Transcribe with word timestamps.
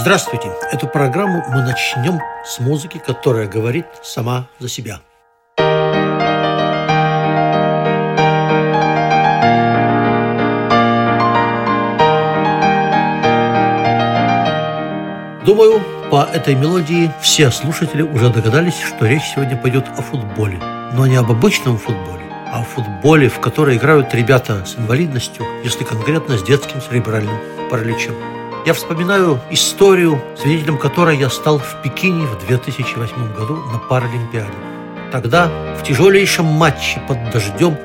Здравствуйте! 0.00 0.50
Эту 0.72 0.86
программу 0.86 1.44
мы 1.50 1.60
начнем 1.60 2.22
с 2.42 2.58
музыки, 2.58 2.96
которая 3.06 3.46
говорит 3.46 3.84
сама 4.02 4.48
за 4.58 4.66
себя. 4.66 5.00
Думаю, 15.44 15.82
по 16.10 16.26
этой 16.32 16.54
мелодии 16.54 17.12
все 17.20 17.50
слушатели 17.50 18.00
уже 18.00 18.30
догадались, 18.30 18.80
что 18.80 19.04
речь 19.04 19.34
сегодня 19.34 19.58
пойдет 19.58 19.86
о 19.98 20.00
футболе. 20.00 20.56
Но 20.94 21.06
не 21.06 21.16
об 21.16 21.30
обычном 21.30 21.76
футболе, 21.76 22.24
а 22.50 22.60
о 22.60 22.64
футболе, 22.64 23.28
в 23.28 23.38
который 23.40 23.76
играют 23.76 24.14
ребята 24.14 24.64
с 24.64 24.76
инвалидностью, 24.76 25.44
если 25.62 25.84
конкретно 25.84 26.38
с 26.38 26.42
детским 26.42 26.80
церебральным 26.80 27.36
параличом. 27.68 28.39
Я 28.66 28.74
вспоминаю 28.74 29.40
историю, 29.50 30.20
свидетелем 30.36 30.76
которой 30.76 31.16
я 31.16 31.30
стал 31.30 31.58
в 31.58 31.82
Пекине 31.82 32.26
в 32.26 32.46
2008 32.46 33.34
году 33.34 33.56
на 33.72 33.78
Паралимпиаде. 33.78 34.52
Тогда 35.10 35.50
в 35.78 35.82
тяжелейшем 35.82 36.44
матче 36.44 37.00
под 37.08 37.30
дождем 37.32 37.78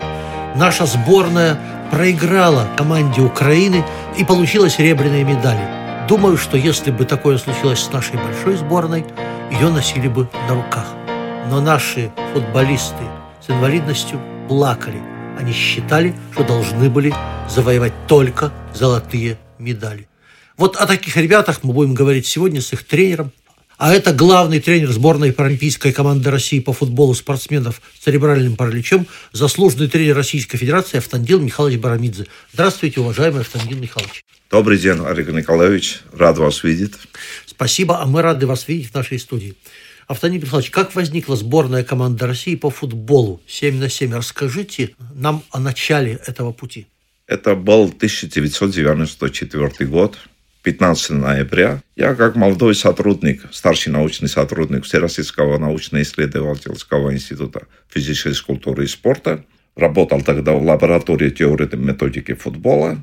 наша 0.56 0.86
сборная 0.86 1.58
проиграла 1.92 2.68
команде 2.76 3.22
Украины 3.22 3.86
и 4.18 4.26
получила 4.26 4.70
серебряные 4.70 5.24
медали. 5.24 5.66
Думаю, 6.10 6.36
что 6.36 6.58
если 6.58 6.92
бы 6.92 7.06
такое 7.06 7.38
случилось 7.38 7.80
с 7.80 7.94
нашей 7.94 8.18
большой 8.18 8.58
сборной, 8.58 9.06
ее 9.52 9.70
носили 9.70 10.10
бы 10.10 10.28
на 10.50 10.56
руках. 10.56 10.88
Но 11.50 11.62
наши 11.62 12.12
футболисты 12.34 13.04
с 13.40 13.50
инвалидностью 13.50 14.20
плакали. 14.50 15.02
Они 15.40 15.54
считали, 15.54 16.14
что 16.34 16.44
должны 16.44 16.90
были 16.90 17.14
завоевать 17.48 17.94
только 18.08 18.52
золотые 18.74 19.38
медали. 19.58 20.10
Вот 20.58 20.78
о 20.78 20.88
таких 20.88 21.18
ребятах 21.18 21.64
мы 21.64 21.74
будем 21.74 21.94
говорить 21.94 22.26
сегодня 22.26 22.62
с 22.62 22.72
их 22.72 22.86
тренером. 22.86 23.34
А 23.78 23.94
это 23.94 24.14
главный 24.14 24.62
тренер 24.62 24.90
сборной 24.94 25.34
паралимпийской 25.34 25.92
команды 25.92 26.32
России 26.32 26.62
по 26.62 26.72
футболу 26.72 27.14
спортсменов 27.14 27.82
с 28.00 28.06
церебральным 28.06 28.56
параличом, 28.56 29.06
заслуженный 29.34 29.90
тренер 29.90 30.16
Российской 30.16 30.58
Федерации 30.58 31.00
Автандил 31.00 31.42
Михайлович 31.42 31.80
Барамидзе. 31.80 32.28
Здравствуйте, 32.54 33.02
уважаемый 33.02 33.42
Автандил 33.42 33.78
Михайлович. 33.78 34.24
Добрый 34.50 34.78
день, 34.78 35.06
Олег 35.06 35.28
Николаевич. 35.28 36.00
Рад 36.14 36.38
вас 36.38 36.64
видеть. 36.64 36.94
Спасибо, 37.46 38.02
а 38.02 38.06
мы 38.06 38.22
рады 38.22 38.48
вас 38.48 38.70
видеть 38.70 38.92
в 38.92 38.96
нашей 38.96 39.20
студии. 39.20 39.56
Автоним 40.08 40.42
Михайлович, 40.42 40.72
как 40.72 40.96
возникла 40.96 41.36
сборная 41.36 41.84
команды 41.84 42.26
России 42.26 42.56
по 42.56 42.70
футболу 42.70 43.42
7 43.46 43.78
на 43.78 43.90
7? 43.90 44.14
Расскажите 44.14 44.92
нам 45.16 45.44
о 45.52 45.60
начале 45.60 46.22
этого 46.26 46.54
пути. 46.54 46.88
Это 47.28 47.56
был 47.56 47.86
1994 47.86 49.90
год. 49.90 50.18
15 50.66 51.12
ноября. 51.12 51.80
Я 51.96 52.16
как 52.16 52.36
молодой 52.36 52.74
сотрудник, 52.74 53.44
старший 53.52 53.94
научный 53.94 54.28
сотрудник 54.28 54.84
Всероссийского 54.84 55.60
научно-исследовательского 55.60 57.14
института 57.14 57.68
физической 57.88 58.44
культуры 58.44 58.86
и 58.86 58.88
спорта, 58.88 59.46
работал 59.76 60.24
тогда 60.24 60.54
в 60.54 60.64
лаборатории 60.64 61.30
теории 61.30 61.70
и 61.72 61.78
методики 61.78 62.34
футбола. 62.34 62.98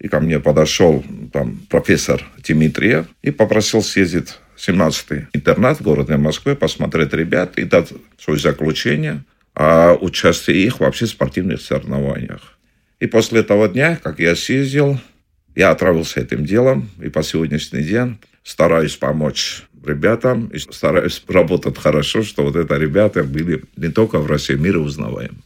И 0.00 0.08
ко 0.08 0.20
мне 0.20 0.38
подошел 0.38 1.02
там 1.32 1.62
профессор 1.70 2.22
Дмитриев 2.46 3.06
и 3.22 3.30
попросил 3.30 3.82
съездить 3.82 4.38
в 4.54 4.68
17-й 4.68 5.28
интернат 5.32 5.78
в 5.78 5.82
городе 5.82 6.18
Москве, 6.18 6.54
посмотреть 6.54 7.14
ребят 7.14 7.56
и 7.56 7.64
дать 7.64 7.90
свое 8.18 8.38
заключение 8.38 9.24
о 9.54 9.94
участии 9.94 10.54
их 10.54 10.80
вообще 10.80 11.06
в 11.06 11.10
спортивных 11.10 11.62
соревнованиях. 11.62 12.58
И 13.00 13.06
после 13.06 13.40
этого 13.40 13.66
дня, 13.68 13.98
как 14.02 14.18
я 14.18 14.36
съездил, 14.36 15.00
я 15.54 15.70
отравился 15.70 16.20
этим 16.20 16.44
делом, 16.44 16.90
и 17.02 17.08
по 17.08 17.22
сегодняшний 17.22 17.82
день 17.82 18.18
стараюсь 18.44 18.96
помочь 18.96 19.62
ребятам, 19.84 20.46
и 20.48 20.58
стараюсь 20.58 21.22
работать 21.28 21.78
хорошо, 21.78 22.22
что 22.22 22.44
вот 22.44 22.56
это 22.56 22.76
ребята 22.76 23.24
были 23.24 23.64
не 23.76 23.88
только 23.88 24.18
в 24.18 24.26
России, 24.26 24.54
мире 24.54 24.78
узнаваемы. 24.78 25.38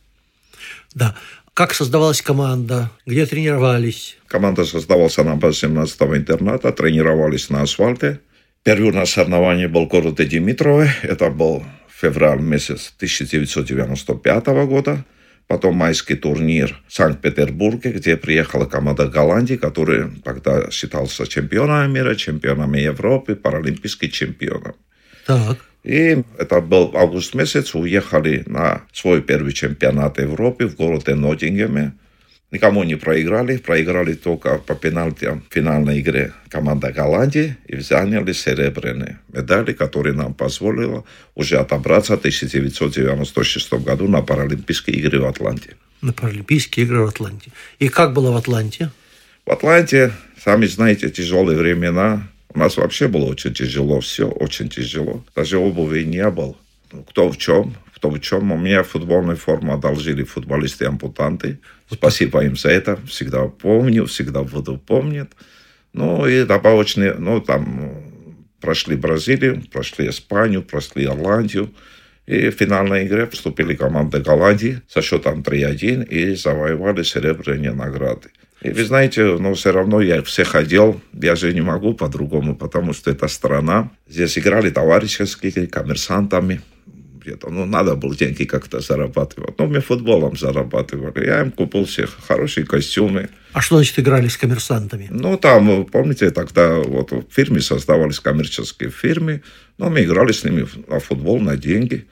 Да. 0.94 1.15
Как 1.55 1.72
создавалась 1.72 2.21
команда? 2.21 2.91
Где 3.06 3.25
тренировались? 3.25 4.19
Команда 4.28 4.67
создавалась 4.67 5.17
на 5.17 5.37
базе 5.37 5.61
17 5.61 6.03
интерната, 6.03 6.71
тренировались 6.71 7.49
на 7.49 7.62
асфальте. 7.62 8.21
Первый 8.62 8.93
наш 8.93 9.12
соревнование 9.12 9.67
был 9.67 9.87
в 9.87 9.88
городе 9.88 10.27
Димитрове. 10.27 10.93
Это 11.03 11.31
был 11.31 11.65
февраль 11.88 12.41
месяц 12.41 12.93
1995 12.97 14.47
года. 14.67 15.05
Потом 15.46 15.76
майский 15.76 16.16
турнир 16.16 16.80
в 16.88 16.92
Санкт-Петербурге, 16.92 17.92
где 17.92 18.16
приехала 18.16 18.64
команда 18.64 19.06
Голландии, 19.06 19.54
которая 19.54 20.10
тогда 20.24 20.70
считался 20.72 21.26
чемпионом 21.26 21.92
мира, 21.92 22.16
чемпионом 22.16 22.74
Европы, 22.74 23.36
паралимпийским 23.36 24.10
чемпионом. 24.10 24.74
Так. 25.24 25.58
И 25.84 26.24
это 26.36 26.60
был 26.60 26.90
август 26.94 27.34
месяц, 27.34 27.76
уехали 27.76 28.42
на 28.46 28.82
свой 28.92 29.22
первый 29.22 29.52
чемпионат 29.52 30.18
Европы 30.18 30.66
в 30.66 30.74
городе 30.74 31.14
Ноттингеме. 31.14 31.92
Никому 32.52 32.84
не 32.84 32.94
проиграли, 32.94 33.56
проиграли 33.56 34.14
только 34.14 34.58
по 34.58 34.76
пенальтям 34.76 35.42
в 35.50 35.52
финальной 35.52 36.00
игре 36.00 36.32
команда 36.48 36.92
Голландии 36.92 37.56
и 37.66 37.80
заняли 37.80 38.32
серебряные 38.32 39.18
медали, 39.32 39.72
которые 39.72 40.14
нам 40.14 40.32
позволило 40.32 41.04
уже 41.34 41.56
отобраться 41.56 42.14
в 42.16 42.18
1996 42.20 43.72
году 43.84 44.06
на 44.06 44.22
Паралимпийские 44.22 44.96
игры 44.96 45.20
в 45.20 45.26
Атланте. 45.26 45.76
На 46.02 46.12
Паралимпийские 46.12 46.86
игры 46.86 47.02
в 47.02 47.08
Атланте. 47.08 47.50
И 47.80 47.88
как 47.88 48.12
было 48.12 48.30
в 48.30 48.36
Атланте? 48.36 48.90
В 49.44 49.50
Атланте, 49.50 50.12
сами 50.42 50.66
знаете, 50.66 51.10
тяжелые 51.10 51.58
времена. 51.58 52.28
У 52.54 52.60
нас 52.60 52.76
вообще 52.76 53.08
было 53.08 53.24
очень 53.24 53.54
тяжело, 53.54 54.00
все 54.00 54.28
очень 54.28 54.68
тяжело. 54.68 55.24
Даже 55.34 55.58
обуви 55.58 56.04
не 56.04 56.30
было. 56.30 56.54
Кто 57.08 57.28
в 57.28 57.36
чем, 57.38 57.74
в 58.02 58.20
чем. 58.20 58.52
У 58.52 58.56
меня 58.56 58.82
футбольную 58.82 59.36
форму 59.36 59.74
одолжили 59.74 60.24
футболисты-ампутанты. 60.24 61.58
Спасибо 61.90 62.44
им 62.44 62.56
за 62.56 62.70
это. 62.70 62.98
Всегда 63.06 63.46
помню, 63.48 64.04
всегда 64.06 64.42
буду 64.42 64.78
помнить. 64.78 65.30
Ну, 65.92 66.26
и 66.26 66.44
добавочные, 66.44 67.14
ну, 67.14 67.40
там 67.40 68.12
прошли 68.60 68.96
Бразилию, 68.96 69.62
прошли 69.72 70.08
Испанию, 70.08 70.62
прошли 70.62 71.04
Ирландию. 71.04 71.72
И 72.26 72.50
в 72.50 72.54
финальной 72.54 73.06
игре 73.06 73.26
вступили 73.26 73.74
команды 73.74 74.20
Голландии 74.20 74.82
со 74.88 75.00
счетом 75.00 75.42
3-1 75.42 76.04
и 76.08 76.34
завоевали 76.34 77.02
серебряные 77.02 77.72
награды. 77.72 78.30
И 78.62 78.70
вы 78.70 78.84
знаете, 78.84 79.22
но 79.24 79.38
ну, 79.38 79.54
все 79.54 79.70
равно 79.70 80.00
я 80.00 80.22
все 80.22 80.42
ходил, 80.44 81.00
я 81.12 81.36
же 81.36 81.52
не 81.52 81.60
могу 81.60 81.94
по-другому, 81.94 82.56
потому 82.56 82.94
что 82.94 83.10
это 83.10 83.28
страна. 83.28 83.90
Здесь 84.08 84.38
играли 84.38 84.70
товарищеские, 84.70 85.66
коммерсантами, 85.68 86.60
где-то. 87.26 87.50
Ну, 87.50 87.66
надо 87.66 87.97
было 87.97 88.14
деньги 88.14 88.44
как-то 88.44 88.81
зарабатывать. 88.81 89.59
Ну, 89.59 89.66
мы 89.66 89.81
футболом 89.81 90.37
зарабатывали. 90.37 91.26
Я 91.26 91.41
им 91.41 91.50
купил 91.50 91.84
всех 91.84 92.10
хорошие 92.26 92.64
костюмы. 92.66 93.28
А 93.53 93.60
что 93.60 93.76
значит 93.76 93.98
играли 93.98 94.28
с 94.28 94.37
коммерсантами? 94.37 95.09
Ну, 95.10 95.37
там, 95.37 95.84
помните, 95.87 96.31
тогда 96.31 96.76
вот 96.76 97.12
в 97.12 97.25
фирме 97.31 97.61
создавались 97.61 98.20
коммерческие 98.20 98.90
фирмы. 98.90 99.43
Ну, 99.78 99.90
мы 99.90 100.05
играли 100.05 100.32
с 100.32 100.44
ними 100.44 100.67
на 100.88 101.00
футбол, 101.00 101.40
на 101.40 101.56
деньги. 101.56 102.06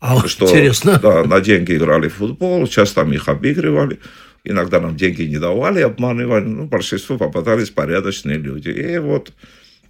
А, 0.00 0.26
что, 0.26 0.46
интересно. 0.46 0.98
Да, 1.02 1.24
на 1.24 1.40
деньги 1.40 1.76
играли 1.76 2.08
в 2.08 2.14
футбол, 2.14 2.66
часто 2.66 3.04
мы 3.04 3.14
их 3.14 3.28
обыгрывали. 3.28 3.98
Иногда 4.44 4.80
нам 4.80 4.96
деньги 4.96 5.22
не 5.22 5.38
давали, 5.38 5.80
обманывали. 5.80 6.44
Ну, 6.44 6.66
большинство 6.66 7.18
попадались 7.18 7.70
порядочные 7.70 8.38
люди. 8.38 8.70
И 8.70 8.98
вот 8.98 9.32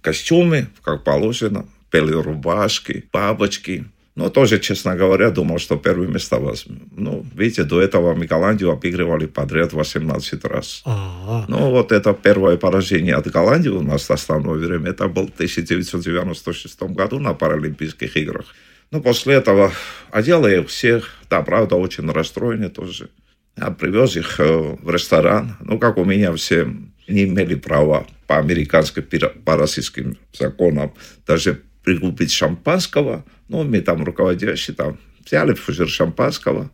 костюмы, 0.01 0.67
как 0.83 1.03
положено, 1.03 1.65
пели 1.89 2.13
рубашки, 2.13 3.05
бабочки– 3.11 3.85
но 4.17 4.29
тоже, 4.29 4.57
честно 4.59 4.95
говоря, 4.95 5.29
думал, 5.29 5.59
что 5.59 5.77
первые 5.77 6.09
места 6.09 6.39
возьмем. 6.39 6.89
Ну, 6.97 7.23
видите, 7.35 7.63
до 7.63 7.79
этого 7.79 8.15
мы 8.15 8.25
Голландию 8.25 8.71
обыгрывали 8.71 9.27
подряд 9.27 9.73
18 9.73 10.45
раз. 10.45 10.81
А-а-а. 10.85 11.45
Ну, 11.47 11.69
вот 11.69 11.91
это 11.91 12.15
первое 12.15 12.57
поражение 12.57 13.13
от 13.13 13.27
Голландии 13.27 13.69
у 13.69 13.83
нас 13.83 14.09
в 14.09 14.11
основное 14.11 14.55
время. 14.55 14.89
Это 14.89 15.07
был 15.07 15.27
в 15.27 15.33
1996 15.35 16.81
году 16.81 17.19
на 17.19 17.35
Паралимпийских 17.35 18.17
играх. 18.17 18.45
Ну, 18.89 19.01
после 19.01 19.35
этого 19.35 19.71
одел 20.09 20.47
я 20.47 20.61
их 20.61 20.69
всех. 20.69 21.11
Да, 21.29 21.43
правда, 21.43 21.75
очень 21.75 22.11
расстроены 22.11 22.69
тоже. 22.69 23.09
Я 23.55 23.69
привез 23.69 24.17
их 24.17 24.39
э, 24.39 24.77
в 24.81 24.89
ресторан. 24.89 25.57
Ну, 25.59 25.77
как 25.77 25.97
у 25.97 26.05
меня 26.05 26.33
все 26.33 26.67
не 27.07 27.25
имели 27.25 27.53
права 27.53 28.07
по 28.25 28.39
американским, 28.39 29.03
по 29.45 29.57
российским 29.57 30.17
законам 30.33 30.91
даже 31.27 31.61
прикупить 31.87 32.33
шампанского. 32.33 33.23
Ну, 33.47 33.63
мы 33.63 33.79
там 33.79 34.03
руководящие 34.03 34.75
там 34.75 34.97
взяли 35.25 35.53
фужер 35.53 35.87
шампанского. 35.87 36.69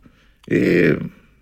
И 0.48 0.98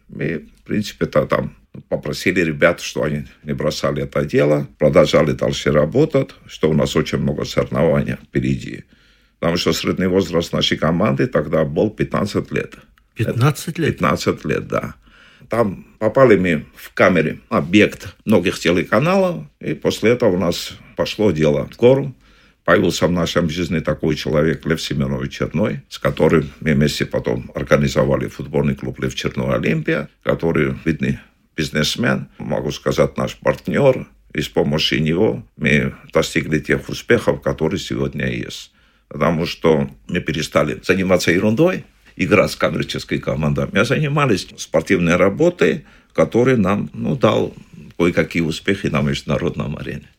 мы, 0.10 0.40
в 0.40 0.64
принципе, 0.64 1.06
то 1.06 1.26
там 1.26 1.56
попросили 1.88 2.42
ребят, 2.42 2.82
что 2.82 3.04
они 3.04 3.28
не 3.44 3.54
бросали 3.54 4.04
это 4.04 4.26
дело, 4.26 4.68
продолжали 4.78 5.32
дальше 5.32 5.72
работать, 5.72 6.32
что 6.48 6.70
у 6.70 6.74
нас 6.74 6.98
очень 6.98 7.20
много 7.20 7.46
соревнований 7.46 8.18
впереди. 8.22 8.84
Потому 9.40 9.56
что 9.56 9.72
средний 9.72 10.08
возраст 10.08 10.52
нашей 10.52 10.78
команды 10.78 11.28
тогда 11.28 11.64
был 11.64 11.92
15 11.92 12.52
лет. 12.52 12.76
15 13.16 13.80
лет? 13.80 13.98
15 14.00 14.44
лет, 14.44 14.68
да. 14.68 14.96
Там 15.48 15.86
попали 15.98 16.36
мы 16.36 16.66
в 16.76 16.94
камере 16.94 17.40
объект 17.48 18.18
многих 18.26 18.60
телеканалов, 18.60 19.46
и 19.62 19.76
после 19.76 20.12
этого 20.12 20.36
у 20.36 20.40
нас 20.40 20.74
пошло 20.98 21.32
дело 21.32 21.70
в 21.72 21.78
гору. 21.78 22.14
Появился 22.64 23.08
в 23.08 23.12
нашем 23.12 23.50
жизни 23.50 23.80
такой 23.80 24.16
человек 24.16 24.66
Лев 24.66 24.82
Семенович 24.82 25.38
Черной, 25.38 25.82
с 25.90 25.98
которым 25.98 26.52
мы 26.60 26.74
вместе 26.74 27.06
потом 27.06 27.52
организовали 27.56 28.28
футбольный 28.28 28.76
клуб 28.76 29.00
Лев 29.00 29.16
Черной 29.16 29.56
Олимпия, 29.56 30.10
который 30.24 30.76
видный 30.86 31.20
бизнесмен, 31.56 32.28
могу 32.38 32.72
сказать, 32.72 33.18
наш 33.18 33.36
партнер, 33.36 34.08
и 34.34 34.42
с 34.42 34.48
помощью 34.48 35.02
него 35.02 35.44
мы 35.58 35.94
достигли 36.14 36.60
тех 36.60 36.88
успехов, 36.88 37.42
которые 37.42 37.80
сегодня 37.80 38.28
есть. 38.28 38.72
Потому 39.10 39.46
что 39.46 39.90
мы 40.08 40.22
перестали 40.22 40.80
заниматься 40.84 41.32
ерундой, 41.32 41.84
играть 42.16 42.52
с 42.52 42.56
коммерческой 42.56 43.20
командой. 43.20 43.68
Мы 43.72 43.84
занимались 43.84 44.48
спортивной 44.58 45.16
работой, 45.16 45.86
которая 46.14 46.58
нам 46.58 46.90
ну, 46.94 47.16
дал 47.18 47.54
кое-какие 47.98 48.44
успехи 48.44 48.88
на 48.88 49.02
международном 49.02 49.78
арене. 49.78 50.10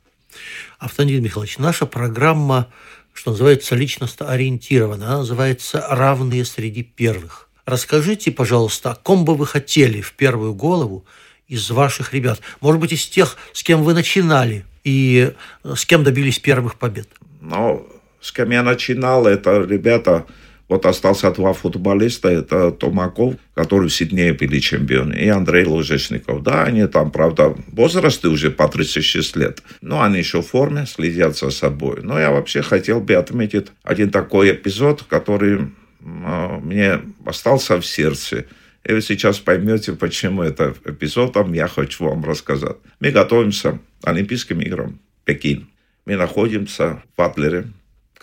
Автандин 0.78 1.22
Михайлович, 1.22 1.58
наша 1.58 1.86
программа, 1.86 2.68
что 3.12 3.30
называется, 3.30 3.74
личностно 3.74 4.28
ориентирована, 4.30 5.06
она 5.06 5.18
называется 5.18 5.84
«Равные 5.88 6.44
среди 6.44 6.82
первых». 6.82 7.48
Расскажите, 7.64 8.32
пожалуйста, 8.32 8.92
о 8.92 8.94
ком 8.96 9.24
бы 9.24 9.36
вы 9.36 9.46
хотели 9.46 10.00
в 10.00 10.12
первую 10.14 10.54
голову 10.54 11.04
из 11.46 11.70
ваших 11.70 12.12
ребят? 12.12 12.40
Может 12.60 12.80
быть, 12.80 12.92
из 12.92 13.06
тех, 13.06 13.36
с 13.52 13.62
кем 13.62 13.82
вы 13.82 13.94
начинали 13.94 14.64
и 14.84 15.32
с 15.62 15.86
кем 15.86 16.02
добились 16.02 16.38
первых 16.38 16.76
побед? 16.76 17.08
Ну, 17.40 17.86
с 18.20 18.32
кем 18.32 18.50
я 18.50 18.62
начинал, 18.62 19.26
это 19.26 19.62
ребята, 19.62 20.26
вот 20.72 20.86
остался 20.86 21.30
два 21.30 21.52
футболиста, 21.52 22.28
это 22.28 22.70
Томаков, 22.70 23.34
который 23.54 23.88
в 23.88 23.94
Сиднее 23.94 24.32
были 24.32 24.58
чемпионы, 24.58 25.14
и 25.14 25.28
Андрей 25.28 25.66
Ложечников. 25.66 26.42
Да, 26.42 26.64
они 26.64 26.86
там, 26.86 27.10
правда, 27.10 27.54
возрасты 27.68 28.30
уже 28.30 28.50
по 28.50 28.68
36 28.68 29.36
лет, 29.36 29.62
но 29.82 30.00
они 30.00 30.18
еще 30.18 30.40
в 30.40 30.46
форме, 30.46 30.86
следят 30.86 31.36
за 31.36 31.50
собой. 31.50 32.00
Но 32.02 32.18
я 32.18 32.30
вообще 32.30 32.62
хотел 32.62 33.00
бы 33.00 33.12
отметить 33.14 33.66
один 33.82 34.10
такой 34.10 34.52
эпизод, 34.52 35.02
который 35.02 35.68
а, 36.00 36.58
мне 36.58 37.00
остался 37.26 37.78
в 37.78 37.84
сердце. 37.84 38.46
И 38.84 38.94
вы 38.94 39.02
сейчас 39.02 39.38
поймете, 39.40 39.92
почему 39.92 40.42
это 40.42 40.74
эпизодом 40.86 41.52
я 41.52 41.68
хочу 41.68 42.04
вам 42.04 42.24
рассказать. 42.24 42.76
Мы 42.98 43.10
готовимся 43.10 43.78
к 44.00 44.08
Олимпийским 44.08 44.60
играм 44.62 44.98
Пекин. 45.24 45.68
Мы 46.06 46.16
находимся 46.16 47.02
в 47.14 47.20
Адлере, 47.20 47.66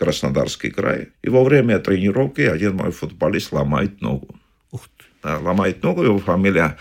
Краснодарский 0.00 0.70
край. 0.70 1.08
И 1.20 1.28
во 1.28 1.44
время 1.44 1.78
тренировки 1.78 2.40
один 2.40 2.76
мой 2.76 2.90
футболист 2.90 3.52
ломает 3.52 4.00
ногу. 4.00 4.34
Ух 4.70 4.88
ты. 4.96 5.04
Да, 5.22 5.38
ломает 5.38 5.82
ногу, 5.82 6.02
его 6.02 6.18
фамилия 6.18 6.78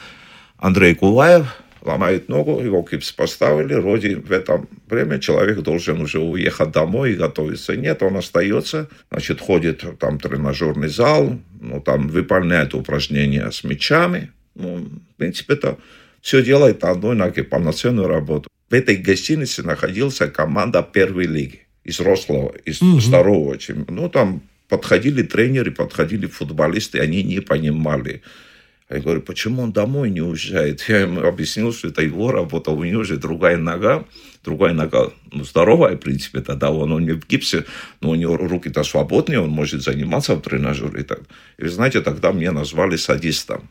Андрей 0.58 0.96
Кулаев. 0.96 1.46
Ломает 1.82 2.30
ногу, 2.30 2.62
его 2.62 2.86
гипс 2.90 3.12
поставили. 3.12 3.74
Вроде 3.74 4.16
в 4.16 4.32
это 4.32 4.66
время 4.88 5.20
человек 5.20 5.60
должен 5.60 6.00
уже 6.00 6.20
уехать 6.20 6.72
домой 6.72 7.12
и 7.12 7.16
готовиться. 7.16 7.76
Нет, 7.76 8.02
он 8.04 8.16
остается, 8.16 8.88
значит, 9.12 9.42
ходит 9.42 9.84
там 10.00 10.18
тренажерный 10.18 10.88
зал, 10.88 11.38
ну, 11.60 11.82
там 11.82 12.08
выполняет 12.08 12.74
упражнения 12.74 13.52
с 13.52 13.66
мячами. 13.66 14.32
Ну, 14.56 14.78
в 14.78 15.16
принципе, 15.18 15.56
это 15.56 15.78
все 16.22 16.42
делает 16.42 16.86
одной 16.86 17.18
ноги, 17.18 17.42
полноценную 17.42 18.08
работу. 18.08 18.50
В 18.70 18.74
этой 18.74 18.96
гостинице 18.96 19.62
находился 19.64 20.30
команда 20.30 20.84
первой 20.84 21.26
лиги 21.26 21.66
из 21.84 22.00
Рослова, 22.00 22.54
из 22.66 22.82
угу. 22.82 23.00
Старого. 23.00 23.58
Ну, 23.88 24.10
там 24.10 24.42
подходили 24.68 25.24
тренеры, 25.24 25.72
подходили 25.72 26.28
футболисты, 26.28 27.00
они 27.00 27.24
не 27.24 27.40
понимали. 27.40 28.22
Я 28.90 29.00
говорю, 29.00 29.22
почему 29.22 29.62
он 29.62 29.72
домой 29.72 30.10
не 30.10 30.22
уезжает? 30.22 30.82
Я 30.88 31.02
ему 31.02 31.22
объяснил, 31.22 31.72
что 31.72 31.90
это 31.90 32.02
его 32.02 32.32
работа, 32.32 32.72
у 32.72 32.84
него 32.84 33.04
же 33.04 33.18
другая 33.18 33.58
нога, 33.58 34.06
другая 34.44 34.74
нога, 34.74 35.12
ну, 35.32 35.44
здоровая, 35.44 35.96
в 35.96 36.00
принципе, 36.00 36.42
тогда 36.42 36.72
он, 36.72 36.92
он 36.92 37.06
не 37.06 37.12
в 37.12 37.28
гипсе, 37.28 37.66
но 38.02 38.10
у 38.10 38.16
него 38.16 38.36
руки-то 38.36 38.84
свободные, 38.84 39.42
он 39.42 39.50
может 39.50 39.84
заниматься 39.84 40.36
в 40.36 40.42
тренажере. 40.42 41.02
И, 41.02 41.04
так. 41.04 41.20
и 41.58 41.68
знаете, 41.68 42.02
тогда 42.02 42.32
мне 42.32 42.52
назвали 42.52 42.96
садистом. 42.96 43.70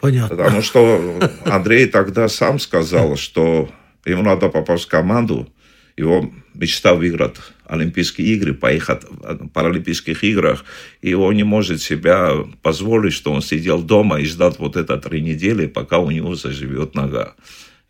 Понятно. 0.00 0.36
Потому 0.36 0.62
что 0.62 1.20
Андрей 1.44 1.86
тогда 1.86 2.28
сам 2.28 2.58
сказал, 2.58 3.16
что 3.16 3.68
ему 4.04 4.22
надо 4.22 4.48
попасть 4.48 4.84
в 4.84 4.88
команду, 4.88 5.48
его 5.96 6.30
мечта 6.54 6.94
выиграть 6.94 7.36
Олимпийские 7.66 8.28
игры, 8.34 8.54
поехать 8.54 9.02
в 9.04 9.48
Паралимпийских 9.48 10.24
играх, 10.24 10.64
и 11.00 11.14
он 11.14 11.34
не 11.34 11.44
может 11.44 11.80
себя 11.80 12.32
позволить, 12.62 13.14
что 13.14 13.32
он 13.32 13.42
сидел 13.42 13.82
дома 13.82 14.20
и 14.20 14.26
ждал 14.26 14.54
вот 14.58 14.76
это 14.76 14.98
три 14.98 15.22
недели, 15.22 15.66
пока 15.66 15.98
у 15.98 16.10
него 16.10 16.34
заживет 16.34 16.94
нога. 16.94 17.34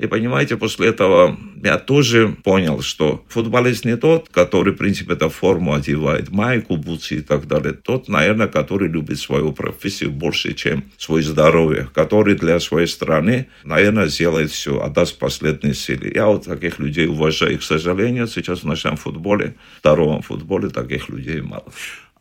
И 0.02 0.08
понимаете, 0.08 0.56
после 0.56 0.88
этого 0.88 1.38
я 1.62 1.78
тоже 1.78 2.34
понял, 2.42 2.82
что 2.82 3.24
футболист 3.28 3.84
не 3.84 3.96
тот, 3.96 4.28
который, 4.30 4.72
в 4.72 4.76
принципе, 4.76 5.12
эту 5.12 5.28
форму 5.28 5.74
одевает, 5.74 6.28
майку, 6.32 6.76
бутсы 6.76 7.18
и 7.18 7.20
так 7.20 7.46
далее. 7.46 7.72
Тот, 7.72 8.08
наверное, 8.08 8.48
который 8.48 8.88
любит 8.88 9.20
свою 9.20 9.52
профессию 9.52 10.10
больше, 10.10 10.54
чем 10.54 10.82
свое 10.98 11.22
здоровье, 11.22 11.88
который 11.94 12.34
для 12.34 12.58
своей 12.58 12.88
страны, 12.88 13.46
наверное, 13.62 14.08
сделает 14.08 14.50
все, 14.50 14.82
отдаст 14.82 15.20
последние 15.20 15.74
силы. 15.74 16.10
Я 16.12 16.26
вот 16.26 16.46
таких 16.46 16.80
людей 16.80 17.06
уважаю. 17.06 17.54
И, 17.54 17.58
к 17.58 17.62
сожалению, 17.62 18.26
сейчас 18.26 18.64
в 18.64 18.66
нашем 18.66 18.96
футболе, 18.96 19.54
втором 19.78 20.22
футболе, 20.22 20.68
таких 20.68 21.10
людей 21.10 21.42
мало. 21.42 21.72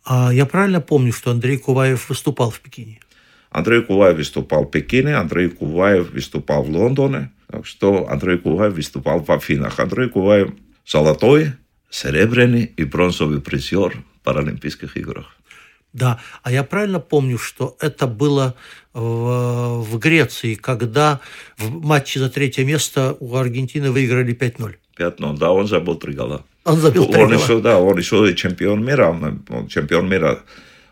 А 0.05 0.31
я 0.31 0.45
правильно 0.45 0.81
помню, 0.81 1.13
что 1.13 1.31
Андрей 1.31 1.57
Куваев 1.57 2.09
выступал 2.09 2.51
в 2.51 2.59
Пекине? 2.59 2.99
Андрей 3.51 3.83
Куваев 3.83 4.15
выступал 4.15 4.63
в 4.63 4.71
Пекине, 4.71 5.15
Андрей 5.15 5.49
Куваев 5.49 6.11
выступал 6.11 6.63
в 6.63 6.69
Лондоне. 6.69 7.31
Так 7.47 7.65
что 7.65 8.07
Андрей 8.09 8.37
Куваев 8.37 8.73
выступал 8.73 9.19
в 9.19 9.29
Афинах. 9.29 9.79
Андрей 9.79 10.07
Куваев 10.07 10.51
золотой, 10.87 11.51
серебряный 11.89 12.63
и 12.63 12.85
бронзовый 12.85 13.41
призер 13.41 14.03
Паралимпийских 14.23 14.95
играх. 14.95 15.35
Да, 15.91 16.21
а 16.43 16.51
я 16.51 16.63
правильно 16.63 17.01
помню, 17.01 17.37
что 17.37 17.75
это 17.81 18.07
было 18.07 18.55
в, 18.93 19.81
в 19.81 19.99
Греции, 19.99 20.55
когда 20.55 21.19
в 21.57 21.85
матче 21.85 22.19
за 22.19 22.29
третье 22.29 22.63
место 22.63 23.17
у 23.19 23.35
Аргентины 23.35 23.91
выиграли 23.91 24.33
5-0. 24.33 24.75
5-0, 24.97 25.37
да, 25.37 25.51
он 25.51 25.67
забил 25.67 25.95
три 25.95 26.13
гола. 26.13 26.45
Он 26.63 26.77
забил 26.77 27.07
три 27.07 27.21
он 27.21 27.29
гола. 27.31 27.41
Еще, 27.41 27.59
да, 27.59 27.79
он 27.79 27.97
еще 27.97 28.33
чемпион 28.33 28.85
мира, 28.85 29.09
он 29.49 29.67
чемпион 29.67 30.07
мира. 30.07 30.39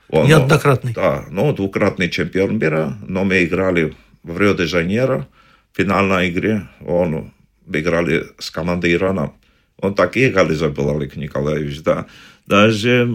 Он, 0.09 0.27
Неоднократный. 0.27 0.93
Да, 0.93 1.25
ну, 1.29 1.53
двукратный 1.53 2.09
чемпион 2.09 2.57
мира, 2.57 2.97
но 3.07 3.23
мы 3.23 3.43
играли 3.43 3.93
в 4.23 4.39
Рио-де-Жанейро, 4.39 5.27
финальной 5.73 6.29
игре 6.29 6.67
он 6.85 7.31
играли 7.71 8.25
с 8.37 8.49
командой 8.49 8.93
Ирана. 8.93 9.33
Он 9.77 9.93
такие 9.93 10.29
голы 10.29 10.55
Олег 10.55 11.15
Николаевич, 11.15 11.81
да. 11.83 12.05
Даже, 12.45 13.07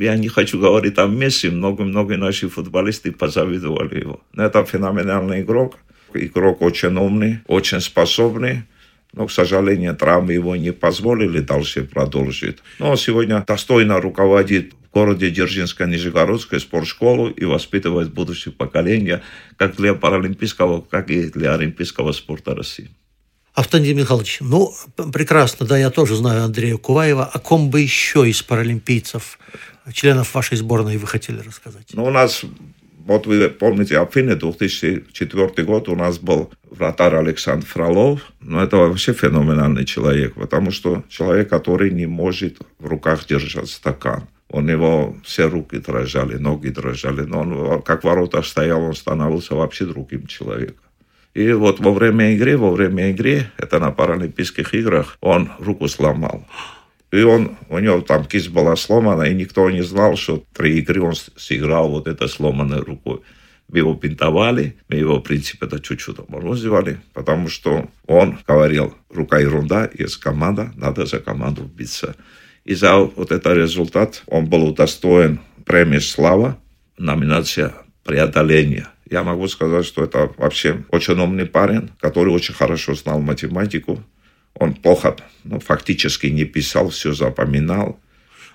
я 0.00 0.16
не 0.16 0.28
хочу 0.28 0.58
говорить 0.58 0.98
о 0.98 1.06
Месси, 1.06 1.50
много-много 1.50 2.16
наши 2.16 2.48
футболисты 2.48 3.12
позавидовали 3.12 4.00
его. 4.00 4.22
Это 4.34 4.64
феноменальный 4.64 5.42
игрок. 5.42 5.76
Игрок 6.14 6.62
очень 6.62 6.96
умный, 6.96 7.40
очень 7.46 7.80
способный. 7.80 8.62
Но, 9.16 9.26
к 9.26 9.32
сожалению, 9.32 9.96
травмы 9.96 10.34
его 10.34 10.54
не 10.54 10.72
позволили 10.72 11.40
дальше 11.40 11.82
продолжить. 11.82 12.58
Но 12.78 12.94
сегодня 12.94 13.44
достойно 13.44 14.00
руководит 14.00 14.74
городе 14.96 15.30
Дзержинская 15.30 15.86
Нижегородская 15.86 16.58
спортшколу 16.58 17.28
и 17.28 17.44
воспитывает 17.44 18.14
будущее 18.14 18.52
поколение 18.52 19.20
как 19.58 19.76
для 19.76 19.92
паралимпийского, 19.92 20.80
так 20.90 21.10
и 21.10 21.28
для 21.28 21.52
олимпийского 21.52 22.12
спорта 22.12 22.54
России. 22.54 22.88
Автандий 23.52 23.92
Михайлович, 23.92 24.38
ну, 24.40 24.72
прекрасно, 25.12 25.66
да, 25.66 25.76
я 25.76 25.90
тоже 25.90 26.16
знаю 26.16 26.44
Андрея 26.44 26.78
Куваева. 26.78 27.26
О 27.26 27.38
ком 27.38 27.68
бы 27.68 27.82
еще 27.82 28.26
из 28.26 28.42
паралимпийцев, 28.42 29.38
членов 29.92 30.34
вашей 30.34 30.56
сборной 30.56 30.96
вы 30.96 31.06
хотели 31.06 31.40
рассказать? 31.40 31.88
Ну, 31.92 32.04
у 32.04 32.10
нас, 32.10 32.42
вот 33.06 33.26
вы 33.26 33.48
помните, 33.48 33.98
Афины, 33.98 34.36
2004 34.36 35.64
год, 35.64 35.88
у 35.88 35.96
нас 35.96 36.18
был 36.18 36.50
вратарь 36.70 37.14
Александр 37.14 37.64
Фролов. 37.64 38.20
Ну, 38.40 38.60
это 38.60 38.76
вообще 38.76 39.12
феноменальный 39.12 39.84
человек, 39.84 40.34
потому 40.34 40.70
что 40.70 41.04
человек, 41.08 41.48
который 41.48 41.90
не 41.90 42.06
может 42.06 42.58
в 42.78 42.86
руках 42.86 43.26
держать 43.26 43.70
стакан 43.70 44.28
у 44.48 44.60
него 44.60 45.16
все 45.24 45.48
руки 45.48 45.78
дрожали, 45.78 46.36
ноги 46.36 46.68
дрожали, 46.68 47.22
но 47.22 47.40
он 47.40 47.82
как 47.82 48.04
ворота 48.04 48.42
стоял, 48.42 48.82
он 48.82 48.94
становился 48.94 49.54
вообще 49.54 49.86
другим 49.86 50.26
человеком. 50.26 50.84
И 51.34 51.52
вот 51.52 51.80
во 51.80 51.92
время 51.92 52.32
игры, 52.32 52.56
во 52.56 52.70
время 52.70 53.10
игры, 53.10 53.50
это 53.58 53.78
на 53.78 53.90
Паралимпийских 53.90 54.72
играх, 54.74 55.18
он 55.20 55.50
руку 55.58 55.88
сломал. 55.88 56.46
И 57.16 57.22
он, 57.22 57.56
у 57.70 57.78
него 57.78 58.02
там 58.02 58.26
кисть 58.26 58.50
была 58.50 58.76
сломана, 58.76 59.22
и 59.22 59.34
никто 59.34 59.70
не 59.70 59.82
знал, 59.82 60.16
что 60.16 60.44
три 60.52 60.78
игры 60.78 61.00
он 61.00 61.14
сыграл 61.14 61.88
вот 61.88 62.08
этой 62.08 62.28
сломанной 62.28 62.80
рукой. 62.80 63.20
Мы 63.68 63.78
его 63.78 63.94
пинтовали, 63.94 64.76
мы 64.88 64.96
его, 64.98 65.16
в 65.16 65.22
принципе, 65.22 65.66
это 65.66 65.80
чуть-чуть 65.80 66.18
обморозивали, 66.18 67.00
потому 67.14 67.48
что 67.48 67.88
он 68.06 68.38
говорил, 68.46 68.94
рука 69.08 69.38
ерунда, 69.38 69.90
есть 69.98 70.16
команда, 70.18 70.72
надо 70.76 71.06
за 71.06 71.18
команду 71.18 71.62
биться. 71.64 72.14
И 72.64 72.74
за 72.74 72.96
вот 72.96 73.32
этот 73.32 73.56
результат 73.56 74.22
он 74.26 74.46
был 74.46 74.64
удостоен 74.66 75.40
премии 75.64 75.98
«Слава», 75.98 76.58
номинация 76.98 77.72
«Преодоление». 78.04 78.88
Я 79.08 79.22
могу 79.22 79.48
сказать, 79.48 79.86
что 79.86 80.04
это 80.04 80.32
вообще 80.36 80.84
очень 80.90 81.18
умный 81.18 81.46
парень, 81.46 81.90
который 82.00 82.32
очень 82.34 82.54
хорошо 82.54 82.94
знал 82.94 83.20
математику. 83.20 84.02
Он 84.58 84.74
плохо, 84.74 85.16
ну, 85.44 85.60
фактически 85.60 86.26
не 86.26 86.44
писал, 86.44 86.90
все 86.90 87.12
запоминал. 87.12 87.98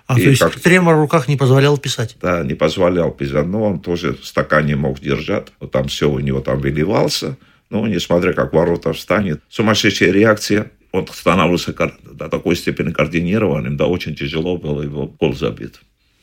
А, 0.08 0.20
и 0.20 0.24
то 0.24 0.30
есть 0.30 0.42
как... 0.42 0.60
тремор 0.60 0.96
в 0.96 1.00
руках 1.00 1.28
не 1.28 1.38
позволял 1.38 1.78
писать? 1.78 2.18
Да, 2.22 2.44
не 2.44 2.54
позволял 2.54 3.12
писать. 3.12 3.46
Но 3.46 3.64
он 3.64 3.80
тоже 3.80 4.18
стакан 4.22 4.66
не 4.66 4.76
мог 4.76 5.00
держать. 5.00 5.48
Вот 5.60 5.72
там 5.72 5.88
все 5.88 6.10
у 6.10 6.20
него 6.20 6.42
там 6.42 6.60
выливался. 6.60 7.38
Но 7.70 7.88
несмотря 7.88 8.34
как 8.34 8.52
ворота 8.54 8.94
встанет, 8.94 9.42
сумасшедшая 9.50 10.12
реакция. 10.12 10.72
Он 10.92 11.08
становился 11.08 11.74
до 12.04 12.28
такой 12.28 12.58
степени 12.58 12.92
координированным, 12.92 13.78
да, 13.78 13.86
очень 13.86 14.14
тяжело 14.14 14.58
было 14.58 14.82
его 14.82 15.08
гол 15.08 15.34
забит. 15.34 15.80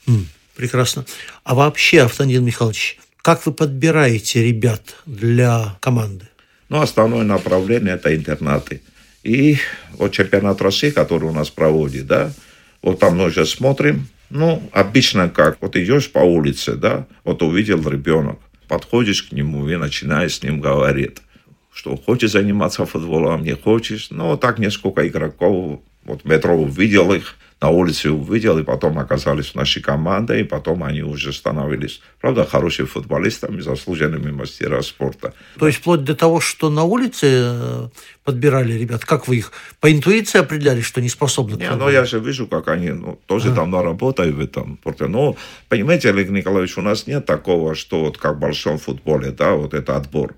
Mm, 0.06 0.24
прекрасно. 0.54 1.06
А 1.42 1.54
вообще, 1.54 2.02
Автонин 2.02 2.44
Михайлович, 2.44 2.98
как 3.22 3.46
вы 3.46 3.54
подбираете 3.54 4.44
ребят 4.44 4.96
для 5.06 5.78
команды? 5.80 6.28
Ну, 6.68 6.82
основное 6.82 7.24
направление– 7.24 7.94
это 7.94 8.14
интернаты. 8.14 8.82
И 9.28 9.58
вот 9.98 10.12
чемпионат 10.12 10.62
России, 10.62 10.88
который 10.88 11.28
у 11.28 11.34
нас 11.34 11.50
проводит, 11.50 12.06
да, 12.06 12.32
вот 12.80 12.98
там 12.98 13.18
мы 13.18 13.26
уже 13.26 13.44
смотрим, 13.44 14.08
ну, 14.30 14.62
обычно 14.72 15.28
как, 15.28 15.58
вот 15.60 15.76
идешь 15.76 16.10
по 16.10 16.20
улице, 16.20 16.76
да, 16.76 17.06
вот 17.24 17.42
увидел 17.42 17.86
ребенок, 17.86 18.38
подходишь 18.68 19.24
к 19.24 19.32
нему 19.32 19.68
и 19.68 19.76
начинаешь 19.76 20.36
с 20.36 20.42
ним 20.42 20.62
говорить, 20.62 21.18
что 21.70 21.94
хочешь 21.94 22.30
заниматься 22.30 22.86
футболом, 22.86 23.42
не 23.42 23.54
хочешь. 23.54 24.08
Ну, 24.08 24.28
вот 24.28 24.40
так 24.40 24.58
несколько 24.58 25.06
игроков, 25.06 25.82
вот 26.08 26.24
метро 26.24 26.56
увидел 26.56 27.12
их, 27.12 27.36
на 27.60 27.70
улице 27.70 28.10
увидел, 28.10 28.58
и 28.58 28.62
потом 28.62 28.98
оказались 28.98 29.46
в 29.46 29.54
нашей 29.56 29.82
команде, 29.82 30.40
и 30.40 30.44
потом 30.44 30.84
они 30.84 31.02
уже 31.02 31.32
становились, 31.32 32.00
правда, 32.20 32.44
хорошими 32.44 32.86
футболистами, 32.86 33.60
заслуженными 33.60 34.30
мастера 34.30 34.80
спорта. 34.82 35.34
То 35.58 35.66
есть 35.66 35.80
вплоть 35.80 36.04
до 36.04 36.14
того, 36.14 36.40
что 36.40 36.70
на 36.70 36.84
улице 36.84 37.26
э, 37.26 37.88
подбирали 38.22 38.74
ребят, 38.74 39.04
как 39.04 39.26
вы 39.26 39.38
их 39.38 39.52
по 39.80 39.90
интуиции 39.90 40.38
определяли, 40.38 40.82
что 40.82 41.00
не 41.00 41.08
способны? 41.08 41.56
Не, 41.56 41.74
ну 41.74 41.90
я 41.90 42.04
же 42.04 42.20
вижу, 42.20 42.46
как 42.46 42.68
они 42.68 42.90
ну, 42.90 43.18
тоже 43.26 43.50
а. 43.50 43.54
давно 43.54 43.82
работают 43.82 44.36
в 44.36 44.40
этом 44.40 44.78
спорте. 44.80 45.06
Но, 45.06 45.36
понимаете, 45.68 46.10
Олег 46.10 46.30
Николаевич, 46.30 46.78
у 46.78 46.82
нас 46.82 47.08
нет 47.08 47.26
такого, 47.26 47.74
что 47.74 48.04
вот 48.04 48.18
как 48.18 48.36
в 48.36 48.38
большом 48.38 48.78
футболе, 48.78 49.32
да, 49.32 49.54
вот 49.54 49.74
это 49.74 49.96
отбор. 49.96 50.36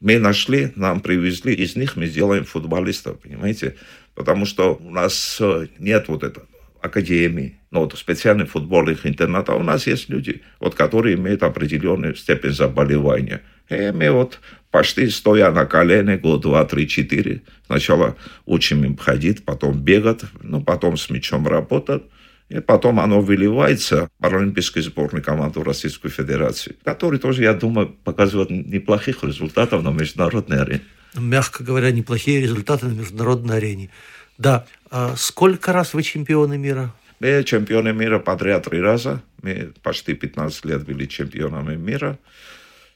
Мы 0.00 0.18
нашли, 0.18 0.72
нам 0.76 1.00
привезли, 1.00 1.54
из 1.54 1.74
них 1.74 1.96
мы 1.96 2.06
сделаем 2.06 2.44
футболистов, 2.44 3.18
понимаете? 3.20 3.76
Потому 4.14 4.46
что 4.46 4.74
у 4.74 4.90
нас 4.90 5.38
э, 5.40 5.66
нет 5.78 6.08
вот 6.08 6.22
этого 6.22 6.46
академии, 6.80 7.58
ну, 7.70 7.80
вот 7.80 7.98
специальных 7.98 8.50
футбольных 8.50 9.06
интернатов, 9.06 9.56
у 9.56 9.62
нас 9.62 9.86
есть 9.86 10.08
люди, 10.08 10.42
вот, 10.60 10.74
которые 10.74 11.16
имеют 11.16 11.42
определенную 11.42 12.14
степень 12.14 12.52
заболевания. 12.52 13.42
И 13.68 13.90
мы 13.92 14.10
вот 14.10 14.40
почти 14.70 15.08
стоя 15.10 15.50
на 15.50 15.66
колене, 15.66 16.16
год, 16.16 16.42
два, 16.42 16.64
три, 16.64 16.86
четыре, 16.88 17.42
сначала 17.66 18.16
учим 18.46 18.84
им 18.84 18.96
ходить, 18.96 19.44
потом 19.44 19.80
бегать, 19.80 20.20
ну, 20.42 20.62
потом 20.62 20.96
с 20.96 21.10
мячом 21.10 21.46
работать, 21.46 22.04
и 22.48 22.60
потом 22.60 22.98
оно 23.00 23.20
выливается 23.20 24.06
в 24.06 24.22
паралимпийской 24.22 24.82
сборной 24.82 25.22
команды 25.22 25.62
Российской 25.62 26.08
Федерации, 26.08 26.76
который 26.84 27.18
тоже, 27.18 27.42
я 27.42 27.52
думаю, 27.52 27.88
показывает 27.88 28.50
неплохих 28.50 29.22
результатов 29.22 29.82
на 29.82 29.90
международной 29.90 30.62
арене. 30.62 30.82
Мягко 31.14 31.62
говоря, 31.64 31.90
неплохие 31.90 32.40
результаты 32.40 32.86
на 32.86 32.92
международной 32.92 33.56
арене. 33.56 33.90
Да. 34.38 34.66
А 34.90 35.14
сколько 35.16 35.72
раз 35.72 35.94
вы 35.94 36.02
чемпионы 36.02 36.56
мира? 36.56 36.94
Мы 37.20 37.42
чемпионы 37.44 37.92
мира 37.92 38.18
подряд 38.18 38.64
три 38.64 38.80
раза. 38.80 39.22
Мы 39.42 39.72
почти 39.82 40.14
15 40.14 40.64
лет 40.64 40.84
были 40.84 41.06
чемпионами 41.06 41.76
мира. 41.76 42.18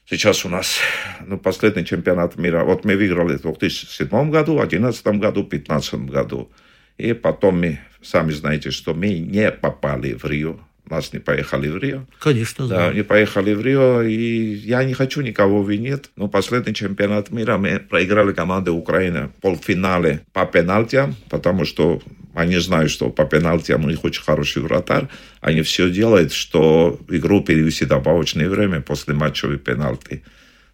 Сейчас 0.09 0.45
у 0.45 0.49
нас 0.49 0.79
ну, 1.25 1.37
последний 1.37 1.85
чемпионат 1.85 2.37
мира. 2.37 2.63
Вот 2.63 2.85
мы 2.85 2.95
выиграли 2.95 3.37
в 3.37 3.41
2007 3.41 4.07
году, 4.31 4.57
2011 4.57 5.05
году, 5.19 5.41
2015 5.43 5.93
году. 6.09 6.51
И 6.97 7.13
потом 7.13 7.59
мы, 7.59 7.79
сами 8.03 8.31
знаете, 8.31 8.71
что 8.71 8.93
мы 8.93 9.19
не 9.19 9.51
попали 9.51 10.13
в 10.13 10.25
Рио 10.25 10.59
нас 10.93 11.13
не 11.13 11.19
поехали 11.19 11.69
в 11.69 11.77
Рио. 11.77 12.05
Конечно, 12.19 12.67
да. 12.67 12.87
Да, 12.87 12.93
не 12.93 13.03
поехали 13.03 13.53
в 13.53 13.61
Рио, 13.61 14.01
и 14.01 14.53
я 14.55 14.83
не 14.83 14.93
хочу 14.93 15.21
никого 15.21 15.63
винить, 15.63 16.11
но 16.15 16.27
последний 16.27 16.73
чемпионат 16.73 17.31
мира 17.31 17.57
мы 17.57 17.79
проиграли 17.79 18.33
команде 18.33 18.71
Украины 18.71 19.27
в 19.27 19.41
полуфинале 19.41 20.21
по 20.33 20.45
пенальтиям, 20.45 21.15
потому 21.29 21.65
что 21.65 22.01
они 22.33 22.57
знают, 22.57 22.91
что 22.91 23.09
по 23.09 23.25
пенальтиям 23.25 23.85
у 23.85 23.89
них 23.89 24.03
очень 24.03 24.23
хороший 24.23 24.61
вратарь. 24.61 25.07
Они 25.41 25.61
все 25.61 25.89
делают, 25.89 26.31
что 26.31 26.99
игру 27.09 27.41
перевести 27.41 27.85
добавочное 27.85 28.49
время 28.49 28.81
после 28.81 29.13
матчевой 29.13 29.57
пенальти. 29.57 30.23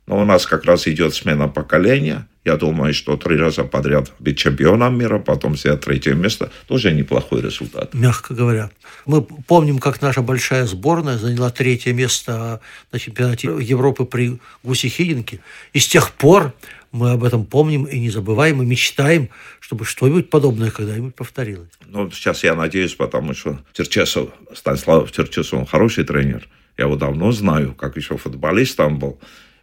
Но 0.10 0.20
у 0.20 0.26
нас 0.26 0.48
как 0.48 0.66
раз 0.66 0.88
идет 0.88 1.14
смена 1.14 1.48
поколения. 1.48 2.28
Я 2.44 2.58
думаю, 2.58 2.96
что 2.96 3.16
три 3.16 3.38
раза 3.38 3.64
подряд 3.64 4.12
быть 4.18 4.40
чемпионом 4.40 4.98
мира, 4.98 5.20
потом 5.20 5.54
взять 5.54 5.82
третье 5.82 6.16
место, 6.16 6.52
тоже 6.68 6.92
неплохой 6.92 7.44
результат. 7.44 7.94
Мягко 7.94 8.34
говоря. 8.34 8.72
Мы 9.06 9.22
помним, 9.22 9.78
как 9.78 10.02
наша 10.02 10.24
большая 10.24 10.66
сборная 10.66 11.20
заняла 11.20 11.52
третье 11.52 11.94
место 11.94 12.60
на 12.92 12.98
чемпионате 12.98 13.50
Европы 13.62 14.06
при 14.06 14.40
Гусе 14.64 14.90
Хидинке. 14.90 15.42
И 15.74 15.80
с 15.80 15.88
тех 15.88 16.12
пор 16.14 16.54
мы 16.92 17.12
об 17.12 17.24
этом 17.24 17.46
помним 17.46 17.84
и 17.84 18.00
не 18.00 18.10
забываем, 18.10 18.64
и 18.64 18.66
мечтаем, 18.66 19.30
чтобы 19.60 19.86
что-нибудь 19.86 20.32
подобное 20.32 20.72
когда-нибудь 20.72 21.14
повторилось. 21.14 21.70
Ну, 21.86 22.10
сейчас 22.10 22.44
я 22.44 22.56
надеюсь, 22.56 22.96
потому 22.96 23.36
что 23.36 23.60
Черчесов, 23.74 24.30
Станислав 24.56 25.12
Черчесов, 25.12 25.60
он 25.60 25.66
хороший 25.68 26.04
тренер. 26.04 26.48
Я 26.80 26.86
его 26.86 26.96
давно 26.96 27.32
знаю, 27.32 27.76
как 27.76 27.96
еще 27.96 28.18
футболистом 28.18 28.98
был. 28.98 29.20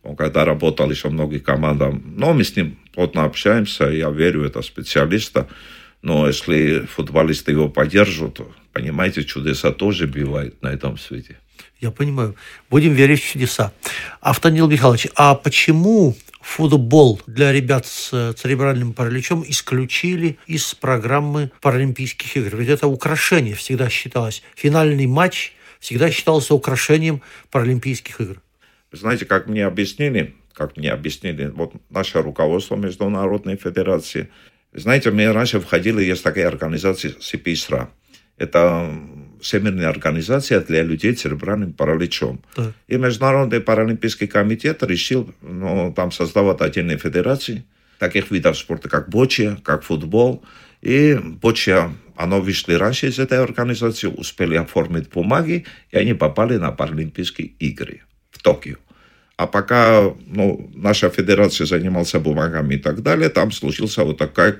Он 0.06 0.14
когда 0.14 0.44
работал 0.44 0.88
еще 0.88 1.08
многих 1.08 1.42
командах, 1.42 1.92
но 2.04 2.32
мы 2.32 2.44
с 2.44 2.54
ним 2.54 2.78
плотно 2.94 3.24
общаемся, 3.24 3.86
я 3.86 4.08
верю, 4.08 4.44
это 4.44 4.62
специалиста. 4.62 5.48
Но 6.00 6.28
если 6.28 6.86
футболисты 6.86 7.50
его 7.50 7.68
поддержат, 7.68 8.40
понимаете, 8.72 9.24
чудеса 9.24 9.72
тоже 9.72 10.06
бывают 10.06 10.62
на 10.62 10.68
этом 10.68 10.96
свете. 10.96 11.38
Я 11.80 11.90
понимаю. 11.90 12.36
Будем 12.70 12.92
верить 12.92 13.20
в 13.20 13.32
чудеса. 13.32 13.72
Автонил 14.20 14.68
Михайлович, 14.68 15.08
а 15.16 15.34
почему 15.34 16.14
футбол 16.40 17.20
для 17.26 17.52
ребят 17.52 17.84
с 17.86 18.34
церебральным 18.34 18.92
параличом 18.92 19.44
исключили 19.48 20.38
из 20.46 20.72
программы 20.76 21.50
Паралимпийских 21.60 22.36
игр? 22.36 22.56
Ведь 22.56 22.68
это 22.68 22.86
украшение 22.86 23.56
всегда 23.56 23.90
считалось. 23.90 24.44
Финальный 24.54 25.06
матч 25.06 25.52
всегда 25.80 26.12
считался 26.12 26.54
украшением 26.54 27.22
Паралимпийских 27.50 28.20
игр. 28.20 28.40
Знаете, 28.92 29.26
как 29.26 29.46
мне 29.46 29.64
объяснили, 29.66 30.34
как 30.52 30.76
мне 30.76 30.90
объяснили, 30.90 31.46
вот 31.46 31.74
наше 31.90 32.22
руководство 32.22 32.76
Международной 32.76 33.56
Федерации, 33.56 34.30
знаете, 34.72 35.10
мы 35.10 35.30
раньше 35.32 35.60
входили, 35.60 36.02
есть 36.02 36.22
такая 36.22 36.48
организация 36.48 37.14
СИПИСРА. 37.20 37.90
Это 38.38 38.92
Всемирная 39.40 39.88
организация 39.88 40.60
для 40.60 40.82
людей 40.82 41.16
с 41.16 41.22
церебральным 41.22 41.72
параличом. 41.72 42.42
Да. 42.56 42.72
И 42.86 42.96
Международный 42.96 43.60
паралимпийский 43.60 44.26
комитет 44.26 44.82
решил 44.82 45.32
ну, 45.40 45.92
там 45.94 46.12
создавать 46.12 46.60
отдельные 46.60 46.98
федерации 46.98 47.64
таких 47.98 48.30
видов 48.30 48.58
спорта, 48.58 48.88
как 48.88 49.08
бочья, 49.08 49.58
как 49.64 49.82
футбол. 49.82 50.44
И 50.82 51.18
бочья, 51.22 51.94
оно 52.14 52.40
вышли 52.40 52.74
раньше 52.74 53.08
из 53.08 53.18
этой 53.18 53.38
организации, 53.42 54.08
успели 54.08 54.56
оформить 54.56 55.08
бумаги, 55.08 55.64
и 55.90 55.96
они 55.96 56.12
попали 56.12 56.56
на 56.58 56.72
Паралимпийские 56.72 57.48
игры 57.58 58.02
в 58.36 58.42
Токио. 58.42 58.76
А 59.36 59.46
пока 59.46 60.14
ну, 60.26 60.70
наша 60.74 61.10
федерация 61.10 61.66
занималась 61.66 62.12
бумагами 62.14 62.74
и 62.74 62.78
так 62.78 63.02
далее, 63.02 63.28
там 63.28 63.52
случился 63.52 64.04
вот 64.04 64.18
такой 64.18 64.54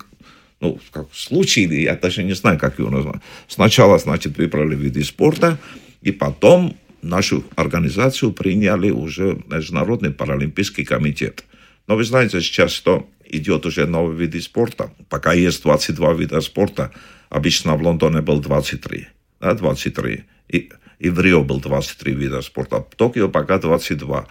ну, 0.61 0.81
как 0.91 1.07
случай, 1.13 1.67
я 1.83 1.97
даже 1.97 2.23
не 2.23 2.35
знаю, 2.35 2.59
как 2.59 2.79
его 2.79 2.91
назвать. 2.91 3.21
Сначала, 3.47 3.99
значит, 3.99 4.39
выбрали 4.39 4.75
виды 4.75 5.05
спорта, 5.05 5.59
и 6.01 6.13
потом 6.13 6.77
нашу 7.03 7.45
организацию 7.57 8.33
приняли 8.33 8.91
уже 8.91 9.39
Международный 9.47 10.11
паралимпийский 10.11 10.85
комитет. 10.85 11.45
Но 11.87 11.97
вы 11.97 12.05
знаете, 12.05 12.41
сейчас 12.41 12.73
что 12.73 13.07
идет 13.29 13.67
уже 13.67 13.87
новый 13.87 14.17
вид 14.17 14.43
спорта. 14.43 14.91
Пока 15.09 15.33
есть 15.33 15.63
22 15.63 16.15
вида 16.15 16.41
спорта, 16.41 16.91
обычно 17.29 17.77
в 17.77 17.83
Лондоне 17.83 18.23
был 18.23 18.41
23. 18.41 19.09
Да, 19.41 19.55
23. 19.55 20.25
И, 20.49 20.71
и 20.99 21.11
в 21.11 21.21
Рио 21.21 21.43
был 21.43 21.61
23 21.61 22.15
вида 22.15 22.43
спорта. 22.43 22.77
В 22.77 22.95
Токио 22.97 23.29
пока 23.29 23.59
22. 23.59 24.27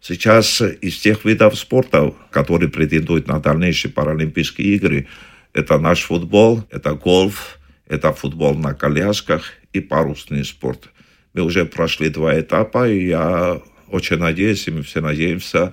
Сейчас 0.00 0.60
из 0.60 0.98
тех 0.98 1.24
видов 1.24 1.58
спорта, 1.58 2.14
которые 2.30 2.68
претендуют 2.68 3.26
на 3.26 3.40
дальнейшие 3.40 3.92
Паралимпийские 3.92 4.74
игры, 4.76 5.08
это 5.52 5.78
наш 5.78 6.02
футбол, 6.02 6.64
это 6.70 6.94
гольф, 6.94 7.58
Это 7.88 8.12
футбол 8.12 8.54
на 8.54 8.74
колясках 8.74 9.52
и 9.72 9.80
парусный 9.80 10.44
спорт. 10.44 10.90
Мы 11.34 11.42
уже 11.42 11.64
прошли 11.64 12.08
два 12.08 12.38
этапа, 12.38 12.88
и 12.88 13.06
я 13.06 13.62
очень 13.88 14.18
надеюсь, 14.18 14.66
и 14.66 14.72
мы 14.72 14.82
все 14.82 15.00
надеемся, 15.00 15.72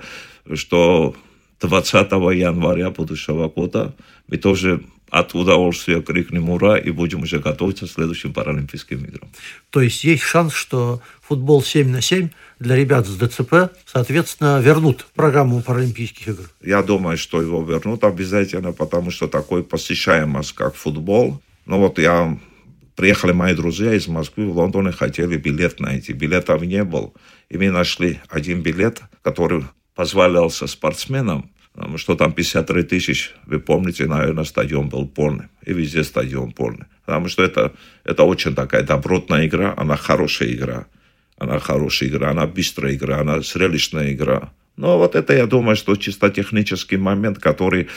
что 0.53 1.15
20 1.59 2.11
января 2.11 2.91
будущего 2.91 3.49
года 3.49 3.95
мы 4.27 4.37
тоже 4.37 4.83
от 5.13 5.35
удовольствия 5.35 6.01
крикнем 6.01 6.49
«Ура!» 6.49 6.75
и 6.75 6.89
будем 6.89 7.21
уже 7.21 7.37
готовиться 7.37 7.85
к 7.85 7.91
следующим 7.91 8.33
Паралимпийским 8.33 9.05
играм. 9.05 9.29
То 9.69 9.79
есть 9.79 10.03
есть 10.03 10.23
шанс, 10.23 10.53
что 10.53 11.03
футбол 11.21 11.61
7 11.61 11.87
на 11.87 12.01
7 12.01 12.29
для 12.57 12.75
ребят 12.75 13.05
с 13.05 13.15
ДЦП, 13.15 13.69
соответственно, 13.85 14.59
вернут 14.59 15.05
программу 15.13 15.61
Паралимпийских 15.61 16.29
игр? 16.29 16.49
Я 16.63 16.81
думаю, 16.81 17.17
что 17.17 17.43
его 17.43 17.61
вернут 17.61 18.03
обязательно, 18.03 18.71
потому 18.71 19.11
что 19.11 19.27
такой 19.27 19.63
посещаемость, 19.63 20.53
как 20.53 20.73
футбол. 20.73 21.39
Ну 21.67 21.77
вот 21.77 21.99
я 21.99 22.35
приехали 22.95 23.33
мои 23.33 23.53
друзья 23.53 23.93
из 23.93 24.07
Москвы 24.07 24.47
в 24.47 24.57
Лондоне, 24.57 24.91
хотели 24.93 25.37
билет 25.37 25.79
найти. 25.79 26.13
Билетов 26.13 26.63
не 26.63 26.83
был. 26.83 27.13
И 27.49 27.57
мы 27.59 27.69
нашли 27.69 28.19
один 28.29 28.63
билет, 28.63 29.03
который 29.21 29.63
позволялся 29.93 30.65
спортсменам, 30.65 31.51
что 31.97 32.15
там 32.15 32.31
53 32.33 32.83
тысяч, 32.83 33.31
вы 33.45 33.59
помните, 33.59 34.05
наверное, 34.05 34.43
стадион 34.43 34.89
был 34.89 35.07
полный. 35.07 35.45
И 35.65 35.73
везде 35.73 36.03
стадион 36.03 36.51
полный. 36.51 36.85
Потому 37.05 37.27
что 37.29 37.43
это, 37.43 37.71
это 38.03 38.23
очень 38.23 38.55
такая 38.55 38.83
добротная 38.83 39.47
игра, 39.47 39.73
она 39.77 39.95
хорошая 39.95 40.51
игра. 40.51 40.85
Она 41.37 41.59
хорошая 41.59 42.09
игра, 42.09 42.29
она 42.29 42.45
быстрая 42.45 42.93
игра, 42.95 43.19
она 43.19 43.41
зрелищная 43.41 44.13
игра. 44.13 44.51
Но 44.77 44.97
вот 44.97 45.15
это, 45.15 45.33
я 45.33 45.45
думаю, 45.45 45.75
что 45.75 45.95
чисто 45.95 46.29
технический 46.29 46.97
момент, 46.97 47.39
который, 47.39 47.87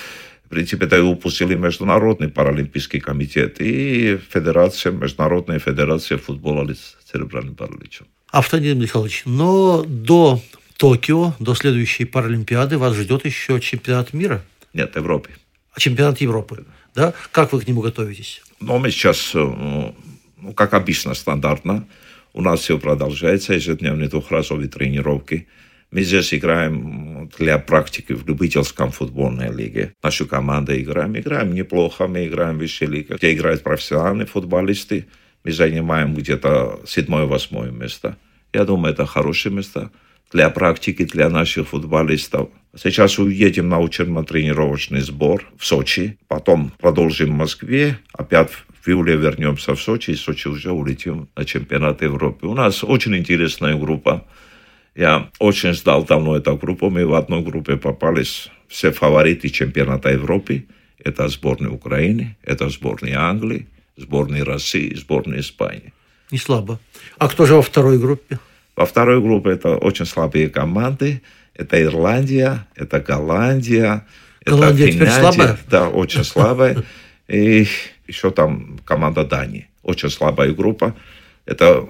в 0.47 0.49
принципе, 0.49 0.87
это 0.87 0.97
и 0.97 1.01
упустили 1.01 1.55
Международный 1.55 2.29
паралимпийский 2.29 3.01
комитет 3.01 3.61
и 3.61 4.19
Федерация, 4.33 4.93
Международная 4.93 5.59
федерация 5.59 6.19
футбола 6.19 6.67
с 6.73 6.97
церебральным 7.11 7.55
параличом. 7.55 8.07
Автодин 8.33 8.79
Михайлович, 8.79 9.23
но 9.25 9.85
до 9.87 10.41
Токио, 10.77 11.35
до 11.39 11.55
следующей 11.55 12.05
Паралимпиады 12.05 12.77
вас 12.77 12.95
ждет 12.95 13.25
еще 13.25 13.61
чемпионат 13.61 14.13
мира? 14.13 14.43
Нет, 14.75 14.95
Европы. 14.97 15.31
А 15.73 15.81
чемпионат 15.81 16.21
Европы, 16.21 16.67
да? 16.95 17.15
Как 17.33 17.53
вы 17.53 17.61
к 17.61 17.69
нему 17.69 17.81
готовитесь? 17.81 18.43
Ну, 18.61 18.79
мы 18.79 18.91
сейчас, 18.91 19.35
э, 19.35 19.39
ну, 19.39 20.53
как 20.55 20.75
обычно, 20.75 21.15
стандартно. 21.15 21.89
У 22.35 22.43
нас 22.43 22.61
все 22.61 22.79
продолжается, 22.79 23.55
ежедневные 23.55 24.11
двухразовые 24.11 24.69
тренировки. 24.69 25.49
Мы 25.91 26.03
здесь 26.03 26.35
играем 26.35 27.31
для 27.39 27.59
практики 27.59 28.13
в 28.13 28.27
любительском 28.29 28.91
футбольной 28.91 29.51
лиге. 29.51 29.95
Нашу 30.03 30.27
команду 30.27 30.77
играем. 30.77 31.17
Играем 31.19 31.55
неплохо, 31.55 32.07
мы 32.07 32.27
играем 32.27 32.57
в 32.57 32.59
высшей 32.59 32.89
лиге, 32.89 33.15
где 33.15 33.33
играют 33.33 33.63
профессиональные 33.63 34.27
футболисты. 34.27 35.07
Мы 35.43 35.53
занимаем 35.53 36.15
где-то 36.15 36.83
седьмое-восьмое 36.87 37.71
место. 37.71 38.19
Я 38.53 38.65
думаю, 38.65 38.93
это 38.93 39.07
хорошее 39.07 39.55
место 39.55 39.91
для 40.33 40.51
практики 40.51 41.05
для 41.05 41.29
наших 41.29 41.69
футболистов. 41.69 42.51
Сейчас 42.77 43.19
уедем 43.19 43.69
на 43.69 43.81
учебно-тренировочный 43.81 45.01
сбор 45.01 45.45
в 45.57 45.65
Сочи, 45.65 46.19
потом 46.29 46.73
продолжим 46.79 47.31
в 47.31 47.37
Москве, 47.37 47.99
опять 48.13 48.51
в 48.51 48.89
июле 48.89 49.17
вернемся 49.17 49.75
в 49.75 49.81
Сочи, 49.81 50.11
из 50.11 50.21
Сочи 50.21 50.49
уже 50.49 50.71
улетим 50.71 51.29
на 51.35 51.45
чемпионат 51.45 52.03
Европы. 52.03 52.47
У 52.47 52.55
нас 52.55 52.85
очень 52.85 53.17
интересная 53.17 53.77
группа. 53.77 54.27
Я 54.95 55.31
очень 55.39 55.73
ждал 55.73 56.05
давно 56.05 56.37
эту 56.37 56.57
группу. 56.57 56.91
Мы 56.91 57.07
в 57.07 57.15
одной 57.15 57.43
группе 57.43 57.77
попались 57.77 58.49
все 58.69 58.93
фавориты 58.93 59.49
чемпионата 59.49 60.11
Европы. 60.11 60.67
Это 60.99 61.29
сборная 61.29 61.71
Украины, 61.71 62.37
это 62.43 62.69
сборная 62.69 63.19
Англии, 63.19 63.67
сборная 63.97 64.45
России, 64.45 64.95
сборная 64.95 65.41
Испании. 65.41 65.93
Не 66.31 66.39
слабо. 66.39 66.79
А 67.19 67.29
кто 67.29 67.47
же 67.47 67.55
во 67.55 67.63
второй 67.63 67.99
группе? 67.99 68.39
Во 68.77 68.85
второй 68.85 69.21
группе 69.23 69.51
это 69.51 69.77
очень 69.77 70.07
слабые 70.07 70.49
команды. 70.51 71.23
Это 71.55 71.83
Ирландия, 71.83 72.67
это 72.75 73.01
Голландия, 73.01 74.05
Голландия 74.45 74.85
это 74.85 74.93
Финляндия. 74.93 75.21
слабая? 75.21 75.59
Да, 75.71 75.89
очень 75.89 76.25
слабая. 76.25 76.85
И 77.29 77.67
еще 78.07 78.31
там 78.31 78.79
команда 78.85 79.25
Дании. 79.25 79.69
Очень 79.83 80.11
слабая 80.11 80.53
группа. 80.53 80.95
Это 81.47 81.89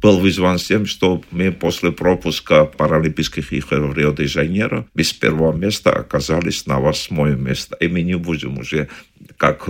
был 0.00 0.20
вызван 0.20 0.58
с 0.58 0.64
тем, 0.64 0.86
что 0.86 1.22
мы 1.30 1.52
после 1.52 1.92
пропуска 1.92 2.64
Паралимпийских 2.64 3.52
игр 3.52 3.86
в 3.86 3.96
Рио-де-Жанейро 3.96 4.86
без 4.94 5.12
первого 5.12 5.56
места 5.56 5.92
оказались 5.92 6.66
на 6.66 6.80
восьмое 6.80 7.36
место. 7.36 7.76
И 7.76 7.88
мы 7.88 8.02
не 8.02 8.16
будем 8.16 8.58
уже 8.58 8.88
как 9.36 9.68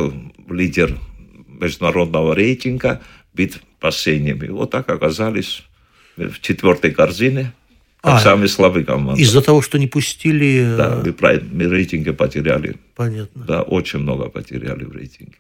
лидер 0.48 0.96
международного 1.48 2.34
рейтинга 2.34 3.00
быть 3.32 3.60
последними. 3.80 4.48
Вот 4.48 4.70
так 4.70 4.88
оказались 4.88 5.64
в 6.16 6.40
четвертой 6.40 6.92
корзине, 6.92 7.52
как 8.02 8.14
а, 8.14 8.20
самые 8.20 8.48
слабые 8.48 8.84
команды. 8.84 9.22
Из-за 9.22 9.40
того, 9.40 9.62
что 9.62 9.78
не 9.78 9.86
пустили... 9.86 10.74
Да, 10.76 11.02
мы, 11.02 11.42
мы 11.50 11.64
рейтинги 11.64 12.10
потеряли. 12.10 12.76
Понятно. 12.94 13.44
Да, 13.44 13.62
очень 13.62 14.00
много 14.00 14.28
потеряли 14.28 14.84
в 14.84 14.92
рейтинге. 14.92 15.36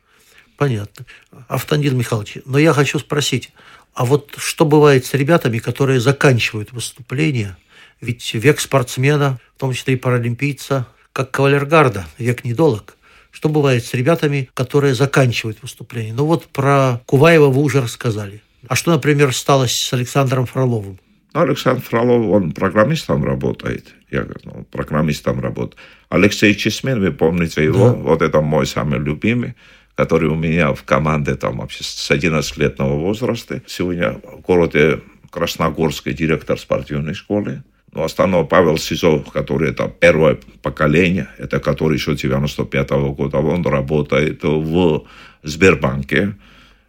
Понятно. 0.56 1.04
Автандин 1.48 1.96
Михайлович, 1.96 2.38
но 2.46 2.58
я 2.58 2.72
хочу 2.72 2.98
спросить, 2.98 3.52
а 3.92 4.04
вот 4.04 4.34
что 4.38 4.64
бывает 4.64 5.04
с 5.04 5.14
ребятами, 5.14 5.58
которые 5.58 6.00
заканчивают 6.00 6.72
выступление? 6.72 7.56
Ведь 8.00 8.34
век 8.34 8.60
спортсмена, 8.60 9.38
в 9.56 9.60
том 9.60 9.72
числе 9.72 9.94
и 9.94 9.96
паралимпийца, 9.96 10.86
как 11.12 11.30
кавалергарда, 11.30 12.06
век 12.18 12.44
недолог. 12.44 12.96
Что 13.30 13.48
бывает 13.48 13.84
с 13.84 13.94
ребятами, 13.94 14.48
которые 14.54 14.94
заканчивают 14.94 15.60
выступление? 15.60 16.14
Ну 16.14 16.24
вот 16.24 16.46
про 16.46 17.00
Куваева 17.06 17.48
вы 17.48 17.62
уже 17.62 17.80
рассказали. 17.80 18.42
А 18.68 18.74
что, 18.76 18.92
например, 18.92 19.34
стало 19.34 19.66
с 19.66 19.92
Александром 19.92 20.46
Фроловым? 20.46 20.98
Ну, 21.34 21.40
Александр 21.40 21.82
Фролов, 21.82 22.28
он 22.28 22.52
программистом 22.52 23.24
работает. 23.24 23.92
Я 24.08 24.22
говорю, 24.22 24.40
ну, 24.44 24.64
программистом 24.70 25.40
работает. 25.40 25.76
Алексей 26.08 26.54
Чесмен, 26.54 27.00
вы 27.00 27.10
помните 27.10 27.64
его, 27.64 27.88
да. 27.88 27.94
вот 27.94 28.22
это 28.22 28.40
мой 28.40 28.66
самый 28.66 29.00
любимый, 29.00 29.54
который 29.96 30.28
у 30.28 30.36
меня 30.36 30.72
в 30.72 30.84
команде 30.84 31.34
там 31.34 31.58
вообще 31.58 31.82
с 31.82 32.10
11-летнего 32.10 32.96
возраста. 32.96 33.62
Сегодня 33.66 34.12
в 34.12 34.42
городе 34.42 35.00
Красногорской 35.30 36.12
директор 36.12 36.56
спортивной 36.56 37.14
школы. 37.14 37.64
Ну, 37.90 38.04
остальное 38.04 38.44
Павел 38.44 38.78
Сизов, 38.78 39.28
который 39.32 39.70
это 39.70 39.88
первое 39.88 40.38
поколение, 40.62 41.28
это 41.38 41.58
который 41.58 41.94
еще 41.94 42.14
95 42.14 42.90
-го 42.90 43.12
года, 43.12 43.38
он 43.38 43.66
работает 43.66 44.44
в 44.44 45.04
Сбербанке. 45.42 46.36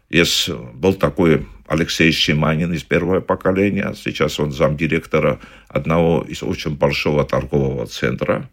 Есть, 0.08 0.50
был 0.74 0.94
такой 0.94 1.46
Алексей 1.66 2.12
Щеманин 2.12 2.72
из 2.72 2.82
первого 2.82 3.20
поколения. 3.20 3.94
Сейчас 3.96 4.38
он 4.38 4.52
замдиректора 4.52 5.40
одного 5.68 6.24
из 6.28 6.42
очень 6.42 6.76
большого 6.76 7.24
торгового 7.24 7.86
центра. 7.86 8.48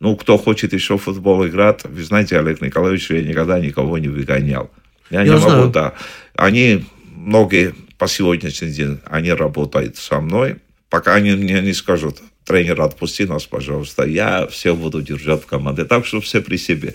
Ну, 0.00 0.16
кто 0.16 0.36
хочет 0.36 0.72
еще 0.72 0.98
в 0.98 1.02
футбол 1.02 1.46
играть, 1.46 1.84
вы 1.84 2.02
знаете, 2.02 2.38
Олег 2.38 2.60
Николаевич, 2.60 3.10
я 3.10 3.22
никогда 3.22 3.60
никого 3.60 3.98
не 3.98 4.08
выгонял. 4.08 4.70
Я, 5.10 5.22
я 5.22 5.34
не 5.34 5.38
знаю. 5.38 5.58
могу, 5.60 5.72
да. 5.72 5.94
Они, 6.34 6.84
многие 7.14 7.74
по 7.98 8.08
сегодняшний 8.08 8.70
день, 8.70 8.98
они 9.04 9.32
работают 9.32 9.96
со 9.96 10.20
мной. 10.20 10.56
Пока 10.90 11.14
они 11.14 11.32
мне 11.32 11.60
не 11.60 11.72
скажут, 11.72 12.18
тренер, 12.44 12.80
отпусти 12.82 13.24
нас, 13.26 13.46
пожалуйста, 13.46 14.04
я 14.04 14.46
все 14.48 14.74
буду 14.74 15.02
держать 15.02 15.42
в 15.42 15.46
команде. 15.46 15.84
Так 15.84 16.04
что 16.04 16.20
все 16.20 16.40
при 16.40 16.56
себе. 16.56 16.94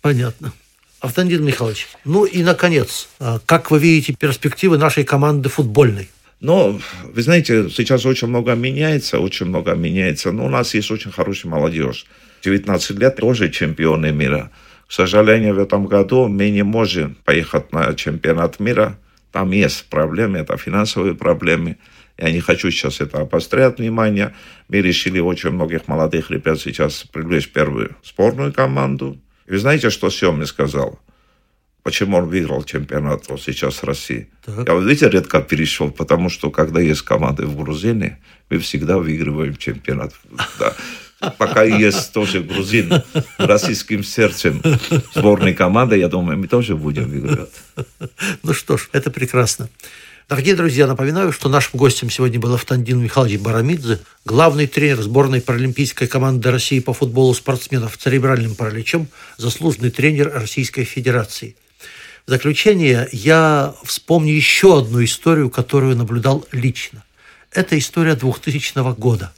Понятно. 0.00 0.52
Автандин 1.04 1.44
Михайлович, 1.44 1.88
ну 2.06 2.24
и, 2.24 2.42
наконец, 2.42 3.10
а, 3.20 3.38
как 3.44 3.70
вы 3.70 3.78
видите 3.78 4.14
перспективы 4.14 4.78
нашей 4.78 5.04
команды 5.04 5.50
футбольной? 5.50 6.08
Ну, 6.40 6.80
вы 7.04 7.22
знаете, 7.22 7.68
сейчас 7.68 8.06
очень 8.06 8.28
много 8.28 8.54
меняется, 8.54 9.18
очень 9.18 9.44
много 9.46 9.74
меняется. 9.74 10.32
Но 10.32 10.46
у 10.46 10.48
нас 10.48 10.72
есть 10.72 10.90
очень 10.90 11.12
хорошая 11.12 11.52
молодежь. 11.52 12.06
19 12.42 12.98
лет 12.98 13.16
тоже 13.16 13.50
чемпионы 13.50 14.12
мира. 14.12 14.50
К 14.88 14.92
сожалению, 14.92 15.56
в 15.56 15.58
этом 15.58 15.84
году 15.84 16.26
мы 16.26 16.48
не 16.48 16.62
можем 16.62 17.16
поехать 17.26 17.70
на 17.72 17.92
чемпионат 17.94 18.58
мира. 18.58 18.98
Там 19.30 19.50
есть 19.50 19.84
проблемы, 19.90 20.38
это 20.38 20.56
финансовые 20.56 21.14
проблемы. 21.14 21.76
Я 22.16 22.30
не 22.30 22.40
хочу 22.40 22.70
сейчас 22.70 23.02
это 23.02 23.18
обострять 23.18 23.78
внимание. 23.78 24.34
Мы 24.68 24.80
решили 24.80 25.20
очень 25.20 25.50
многих 25.50 25.86
молодых 25.86 26.30
ребят 26.30 26.60
сейчас 26.60 27.04
привлечь 27.04 27.48
в 27.48 27.52
первую 27.52 27.94
сборную 28.02 28.54
команду. 28.54 29.18
И 29.46 29.52
вы 29.52 29.58
знаете, 29.58 29.90
что 29.90 30.10
Семин 30.10 30.46
сказал? 30.46 30.98
Почему 31.82 32.16
он 32.16 32.28
выиграл 32.30 32.64
чемпионат 32.64 33.28
вот 33.28 33.42
сейчас 33.42 33.82
в 33.82 33.84
России? 33.84 34.28
Так. 34.44 34.66
Я, 34.66 34.74
видите, 34.74 35.10
редко 35.10 35.42
перешел, 35.42 35.90
потому 35.90 36.30
что, 36.30 36.50
когда 36.50 36.80
есть 36.80 37.02
команды 37.02 37.44
в 37.44 37.56
Грузии, 37.56 38.16
мы 38.48 38.58
всегда 38.58 38.96
выигрываем 38.96 39.56
чемпионат. 39.56 40.14
Да. 40.58 40.74
Пока 41.38 41.62
есть 41.62 42.12
тоже 42.12 42.40
грузин 42.40 43.02
российским 43.38 44.02
сердцем 44.02 44.62
сборной 45.14 45.54
команды, 45.54 45.96
я 45.98 46.08
думаю, 46.08 46.38
мы 46.38 46.48
тоже 46.48 46.74
будем 46.74 47.08
выигрывать. 47.08 47.54
Ну 48.42 48.52
что 48.52 48.76
ж, 48.76 48.88
это 48.92 49.10
прекрасно. 49.10 49.68
Дорогие 50.26 50.54
друзья, 50.54 50.86
напоминаю, 50.86 51.32
что 51.32 51.50
нашим 51.50 51.78
гостем 51.78 52.08
сегодня 52.08 52.40
был 52.40 52.54
Автандин 52.54 52.98
Михайлович 52.98 53.38
Барамидзе, 53.40 54.00
главный 54.24 54.66
тренер 54.66 55.02
сборной 55.02 55.42
паралимпийской 55.42 56.06
команды 56.08 56.50
России 56.50 56.78
по 56.78 56.94
футболу 56.94 57.34
спортсменов 57.34 57.94
с 57.94 57.98
церебральным 57.98 58.54
параличом, 58.54 59.08
заслуженный 59.36 59.90
тренер 59.90 60.32
Российской 60.32 60.84
Федерации. 60.84 61.56
В 62.26 62.30
заключение 62.30 63.06
я 63.12 63.74
вспомню 63.84 64.32
еще 64.32 64.78
одну 64.78 65.04
историю, 65.04 65.50
которую 65.50 65.94
наблюдал 65.94 66.46
лично. 66.52 67.04
Это 67.52 67.78
история 67.78 68.14
2000 68.14 68.94
года. 68.94 69.30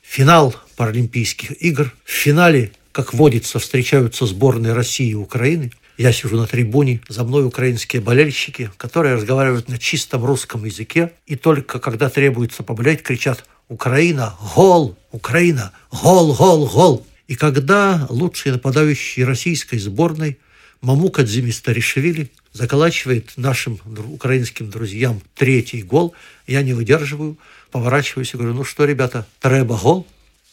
Финал 0.00 0.56
Паралимпийских 0.76 1.62
игр. 1.62 1.92
В 2.02 2.10
финале, 2.10 2.72
как 2.92 3.12
водится, 3.12 3.58
встречаются 3.58 4.24
сборные 4.24 4.72
России 4.72 5.10
и 5.10 5.14
Украины. 5.14 5.70
Я 6.00 6.14
сижу 6.14 6.38
на 6.38 6.46
трибуне, 6.46 7.02
за 7.10 7.24
мной 7.24 7.44
украинские 7.44 8.00
болельщики, 8.00 8.70
которые 8.78 9.16
разговаривают 9.16 9.68
на 9.68 9.76
чистом 9.76 10.24
русском 10.24 10.64
языке, 10.64 11.12
и 11.26 11.36
только 11.36 11.78
когда 11.78 12.08
требуется 12.08 12.62
поболеть, 12.62 13.02
кричат 13.02 13.44
«Украина! 13.68 14.34
Гол! 14.54 14.96
Украина! 15.12 15.72
Гол! 15.92 16.34
Гол! 16.34 16.66
Гол!» 16.66 17.06
И 17.28 17.34
когда 17.34 18.06
лучший 18.08 18.52
нападающий 18.52 19.24
российской 19.24 19.78
сборной 19.78 20.38
Мамука 20.80 21.22
Дзимистаришвили 21.22 22.30
заколачивает 22.54 23.32
нашим 23.36 23.78
украинским 24.10 24.70
друзьям 24.70 25.20
третий 25.34 25.82
гол, 25.82 26.14
я 26.46 26.62
не 26.62 26.72
выдерживаю, 26.72 27.36
поворачиваюсь 27.70 28.32
и 28.32 28.38
говорю, 28.38 28.54
ну 28.54 28.64
что, 28.64 28.86
ребята, 28.86 29.26
треба 29.38 29.76
гол? 29.76 30.06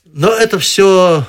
Но 0.04 0.28
это 0.28 0.60
все 0.60 1.26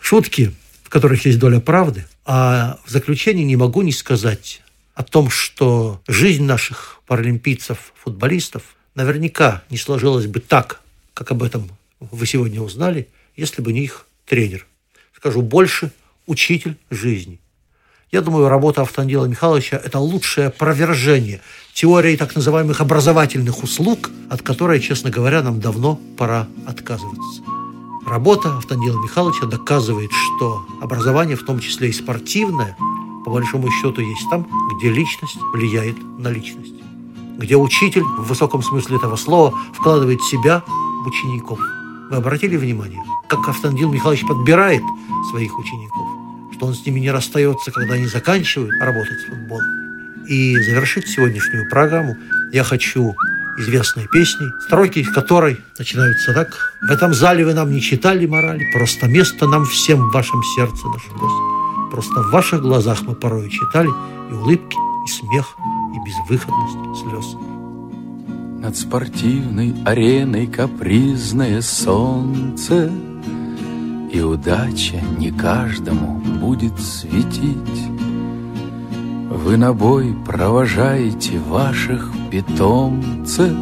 шутки, 0.00 0.54
в 0.84 0.88
которых 0.88 1.26
есть 1.26 1.38
доля 1.38 1.60
правды. 1.60 2.06
А 2.30 2.78
в 2.84 2.90
заключение 2.90 3.46
не 3.46 3.56
могу 3.56 3.80
не 3.80 3.90
сказать 3.90 4.60
о 4.92 5.02
том, 5.02 5.30
что 5.30 6.02
жизнь 6.06 6.44
наших 6.44 7.00
паралимпийцев, 7.06 7.94
футболистов 7.94 8.76
наверняка 8.94 9.62
не 9.70 9.78
сложилась 9.78 10.26
бы 10.26 10.40
так, 10.40 10.82
как 11.14 11.30
об 11.30 11.42
этом 11.42 11.70
вы 12.00 12.26
сегодня 12.26 12.60
узнали, 12.60 13.08
если 13.34 13.62
бы 13.62 13.72
не 13.72 13.84
их 13.84 14.04
тренер. 14.26 14.66
Скажу 15.16 15.40
больше, 15.40 15.90
учитель 16.26 16.76
жизни. 16.90 17.40
Я 18.12 18.20
думаю, 18.20 18.50
работа 18.50 18.82
Автандила 18.82 19.24
Михайловича– 19.24 19.80
это 19.82 19.98
лучшее 19.98 20.48
опровержение 20.48 21.40
теории 21.72 22.14
так 22.16 22.34
называемых 22.34 22.82
образовательных 22.82 23.62
услуг, 23.62 24.10
от 24.28 24.42
которой, 24.42 24.80
честно 24.80 25.08
говоря, 25.08 25.42
нам 25.42 25.60
давно 25.60 25.98
пора 26.18 26.46
отказываться. 26.66 27.57
Работа 28.08 28.56
Автандила 28.56 28.98
Михайловича 29.02 29.44
доказывает, 29.44 30.10
что 30.12 30.64
образование, 30.80 31.36
в 31.36 31.42
том 31.42 31.60
числе 31.60 31.90
и 31.90 31.92
спортивное, 31.92 32.74
по 33.22 33.30
большому 33.30 33.70
счету 33.70 34.00
есть 34.00 34.22
там, 34.30 34.46
где 34.74 34.90
личность 34.90 35.36
влияет 35.52 35.94
на 36.18 36.28
личность. 36.28 36.72
Где 37.36 37.56
учитель, 37.56 38.02
в 38.02 38.28
высоком 38.28 38.62
смысле 38.62 38.96
этого 38.96 39.16
слова, 39.16 39.54
вкладывает 39.74 40.22
себя 40.22 40.64
в 40.66 41.06
учеников. 41.06 41.60
Вы 42.10 42.16
обратили 42.16 42.56
внимание, 42.56 43.02
как 43.28 43.46
Автандил 43.46 43.92
Михайлович 43.92 44.26
подбирает 44.26 44.82
своих 45.30 45.58
учеников, 45.58 46.08
что 46.54 46.66
он 46.66 46.74
с 46.74 46.86
ними 46.86 47.00
не 47.00 47.10
расстается, 47.10 47.70
когда 47.70 47.92
они 47.94 48.06
заканчивают 48.06 48.72
работать 48.80 49.20
с 49.20 49.28
футболом. 49.28 49.66
И 50.26 50.58
завершить 50.62 51.08
сегодняшнюю 51.08 51.68
программу 51.68 52.16
я 52.52 52.64
хочу 52.64 53.14
известной 53.58 54.06
песней, 54.08 54.48
строки 54.66 55.02
которой 55.02 55.58
начинаются 55.78 56.32
так. 56.32 56.48
«В 56.88 56.90
этом 56.90 57.14
зале 57.14 57.44
вы 57.44 57.54
нам 57.54 57.70
не 57.70 57.80
читали 57.80 58.26
морали, 58.26 58.64
просто 58.72 59.06
место 59.06 59.46
нам 59.46 59.64
всем 59.64 60.08
в 60.08 60.12
вашем 60.12 60.42
сердце 60.56 60.86
нашлось. 60.86 61.90
Просто 61.90 62.22
в 62.22 62.30
ваших 62.30 62.62
глазах 62.62 63.02
мы 63.02 63.14
порой 63.14 63.50
читали 63.50 63.88
и 64.30 64.32
улыбки, 64.32 64.76
и 64.76 65.08
смех, 65.10 65.56
и 65.94 65.98
безвыходность 66.06 67.02
слез». 67.02 67.36
Над 68.60 68.76
спортивной 68.76 69.72
ареной 69.84 70.48
капризное 70.48 71.62
солнце 71.62 72.90
И 74.12 74.20
удача 74.20 75.00
не 75.16 75.30
каждому 75.30 76.18
будет 76.40 76.78
светить 76.80 77.86
Вы 79.30 79.56
на 79.56 79.72
бой 79.72 80.12
провожаете 80.26 81.38
ваших 81.38 82.10
питомцев 82.30 83.56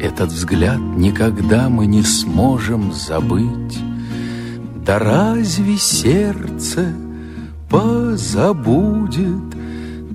Этот 0.00 0.30
взгляд 0.30 0.78
никогда 0.78 1.68
мы 1.68 1.86
не 1.86 2.02
сможем 2.02 2.92
забыть 2.92 3.78
Да 4.84 4.98
разве 4.98 5.76
сердце 5.76 6.92
позабудет 7.68 9.54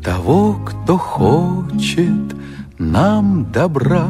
Того, 0.03 0.59
кто 0.65 0.97
хочет 0.97 2.35
нам 2.79 3.51
добра, 3.51 4.07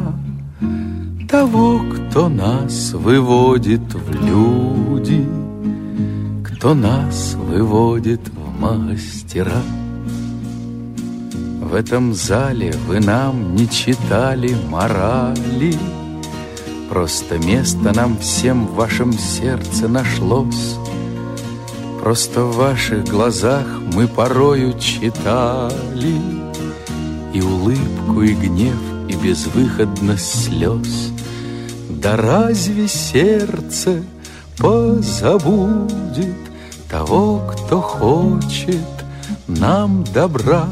того, 1.28 1.80
кто 1.92 2.28
нас 2.28 2.92
выводит 2.92 3.82
в 3.92 4.10
люди, 4.24 5.26
кто 6.44 6.74
нас 6.74 7.34
выводит 7.34 8.20
в 8.28 8.60
мастера. 8.60 9.62
В 11.70 11.74
этом 11.74 12.14
зале 12.14 12.74
вы 12.88 12.98
нам 12.98 13.54
не 13.54 13.68
читали 13.68 14.56
морали, 14.68 15.78
Просто 16.88 17.38
место 17.38 17.92
нам 17.94 18.18
всем 18.18 18.66
в 18.66 18.74
вашем 18.74 19.12
сердце 19.12 19.86
нашлось. 19.86 20.76
Просто 22.00 22.42
в 22.42 22.56
ваших 22.56 23.04
глазах 23.04 23.64
мы 23.94 24.08
порою 24.08 24.76
читали 24.80 26.20
И 27.32 27.40
улыбку, 27.40 28.22
и 28.22 28.34
гнев, 28.34 28.80
и 29.08 29.14
безвыходность 29.14 30.46
слез. 30.46 31.12
Да 31.88 32.16
разве 32.16 32.88
сердце 32.88 34.02
позабудет 34.58 36.34
Того, 36.88 37.48
кто 37.52 37.80
хочет 37.80 38.88
нам 39.46 40.02
добра, 40.12 40.66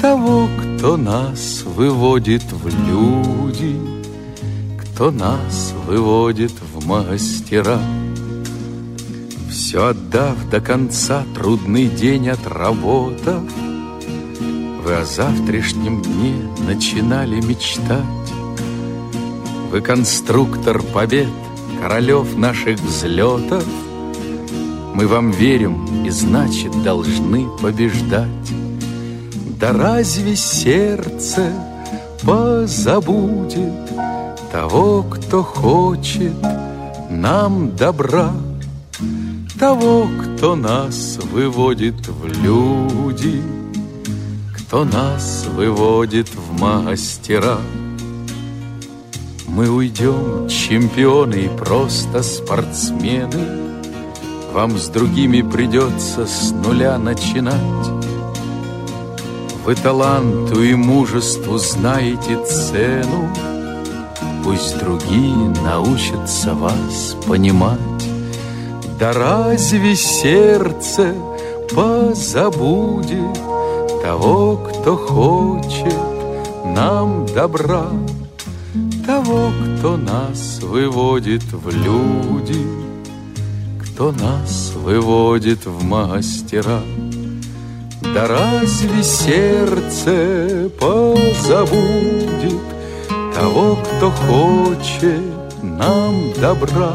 Того, 0.00 0.48
кто 0.56 0.96
нас 0.96 1.64
выводит 1.64 2.44
в 2.52 2.68
люди, 2.88 3.76
Кто 4.80 5.10
нас 5.10 5.74
выводит 5.88 6.52
в 6.52 6.86
мастера. 6.86 7.80
Все 9.50 9.88
отдав 9.88 10.36
до 10.50 10.60
конца 10.60 11.24
трудный 11.34 11.88
день 11.88 12.28
отработав, 12.28 13.42
Вы 14.84 14.94
о 14.94 15.04
завтрашнем 15.04 16.00
дне 16.00 16.34
начинали 16.64 17.40
мечтать. 17.40 18.04
Вы 19.72 19.80
конструктор 19.80 20.80
побед, 20.80 21.28
королев 21.82 22.36
наших 22.36 22.78
взлетов, 22.78 23.64
Мы 24.94 25.08
вам 25.08 25.32
верим 25.32 26.04
и, 26.04 26.10
значит, 26.10 26.84
должны 26.84 27.48
побеждать. 27.60 28.28
Да 29.58 29.72
разве 29.72 30.36
сердце 30.36 31.52
позабудет 32.22 33.72
Того, 34.52 35.02
кто 35.02 35.42
хочет 35.42 36.34
нам 37.10 37.76
добра? 37.76 38.32
того, 39.58 40.08
кто 40.22 40.54
нас 40.54 41.18
выводит 41.32 42.06
в 42.06 42.26
люди, 42.44 43.42
кто 44.54 44.84
нас 44.84 45.46
выводит 45.52 46.28
в 46.28 46.60
мастера. 46.60 47.58
Мы 49.48 49.68
уйдем, 49.68 50.48
чемпионы 50.48 51.46
и 51.46 51.48
просто 51.48 52.22
спортсмены, 52.22 53.66
Вам 54.52 54.78
с 54.78 54.88
другими 54.88 55.42
придется 55.42 56.26
с 56.26 56.52
нуля 56.52 56.96
начинать. 56.98 58.07
Вы 59.68 59.74
таланту 59.74 60.62
и 60.62 60.74
мужеству 60.74 61.58
знаете 61.58 62.42
цену, 62.42 63.28
Пусть 64.42 64.78
другие 64.78 65.54
научатся 65.62 66.54
вас 66.54 67.14
понимать. 67.26 67.78
Да 68.98 69.12
разве 69.12 69.94
сердце 69.94 71.12
позабудет 71.74 73.38
Того, 74.02 74.56
кто 74.56 74.96
хочет 74.96 76.00
нам 76.64 77.26
добра, 77.26 77.90
Того, 79.04 79.50
кто 79.76 79.98
нас 79.98 80.60
выводит 80.62 81.42
в 81.42 81.68
люди, 81.68 82.66
Кто 83.82 84.12
нас 84.12 84.72
выводит 84.74 85.66
в 85.66 85.84
мастера. 85.84 86.80
Да 88.14 88.26
разве 88.26 89.02
сердце 89.02 90.70
позабудет 90.78 92.62
Того, 93.34 93.76
кто 93.76 94.10
хочет 94.10 95.38
нам 95.62 96.32
добра, 96.40 96.94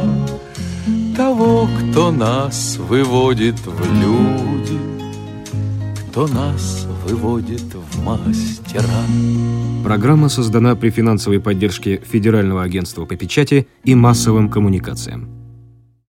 того, 1.16 1.68
кто 1.92 2.12
нас 2.12 2.78
выводит 2.78 3.60
в 3.60 4.02
люди, 4.02 4.80
кто 6.10 6.28
нас 6.28 6.88
выводит 7.06 7.74
в 7.74 8.04
мастера. 8.04 8.84
Программа 9.84 10.30
создана 10.30 10.76
при 10.76 10.90
финансовой 10.90 11.40
поддержке 11.40 12.02
Федерального 12.04 12.64
агентства 12.64 13.06
по 13.06 13.16
печати 13.16 13.68
и 13.84 13.96
массовым 13.96 14.50
коммуникациям. 14.50 15.43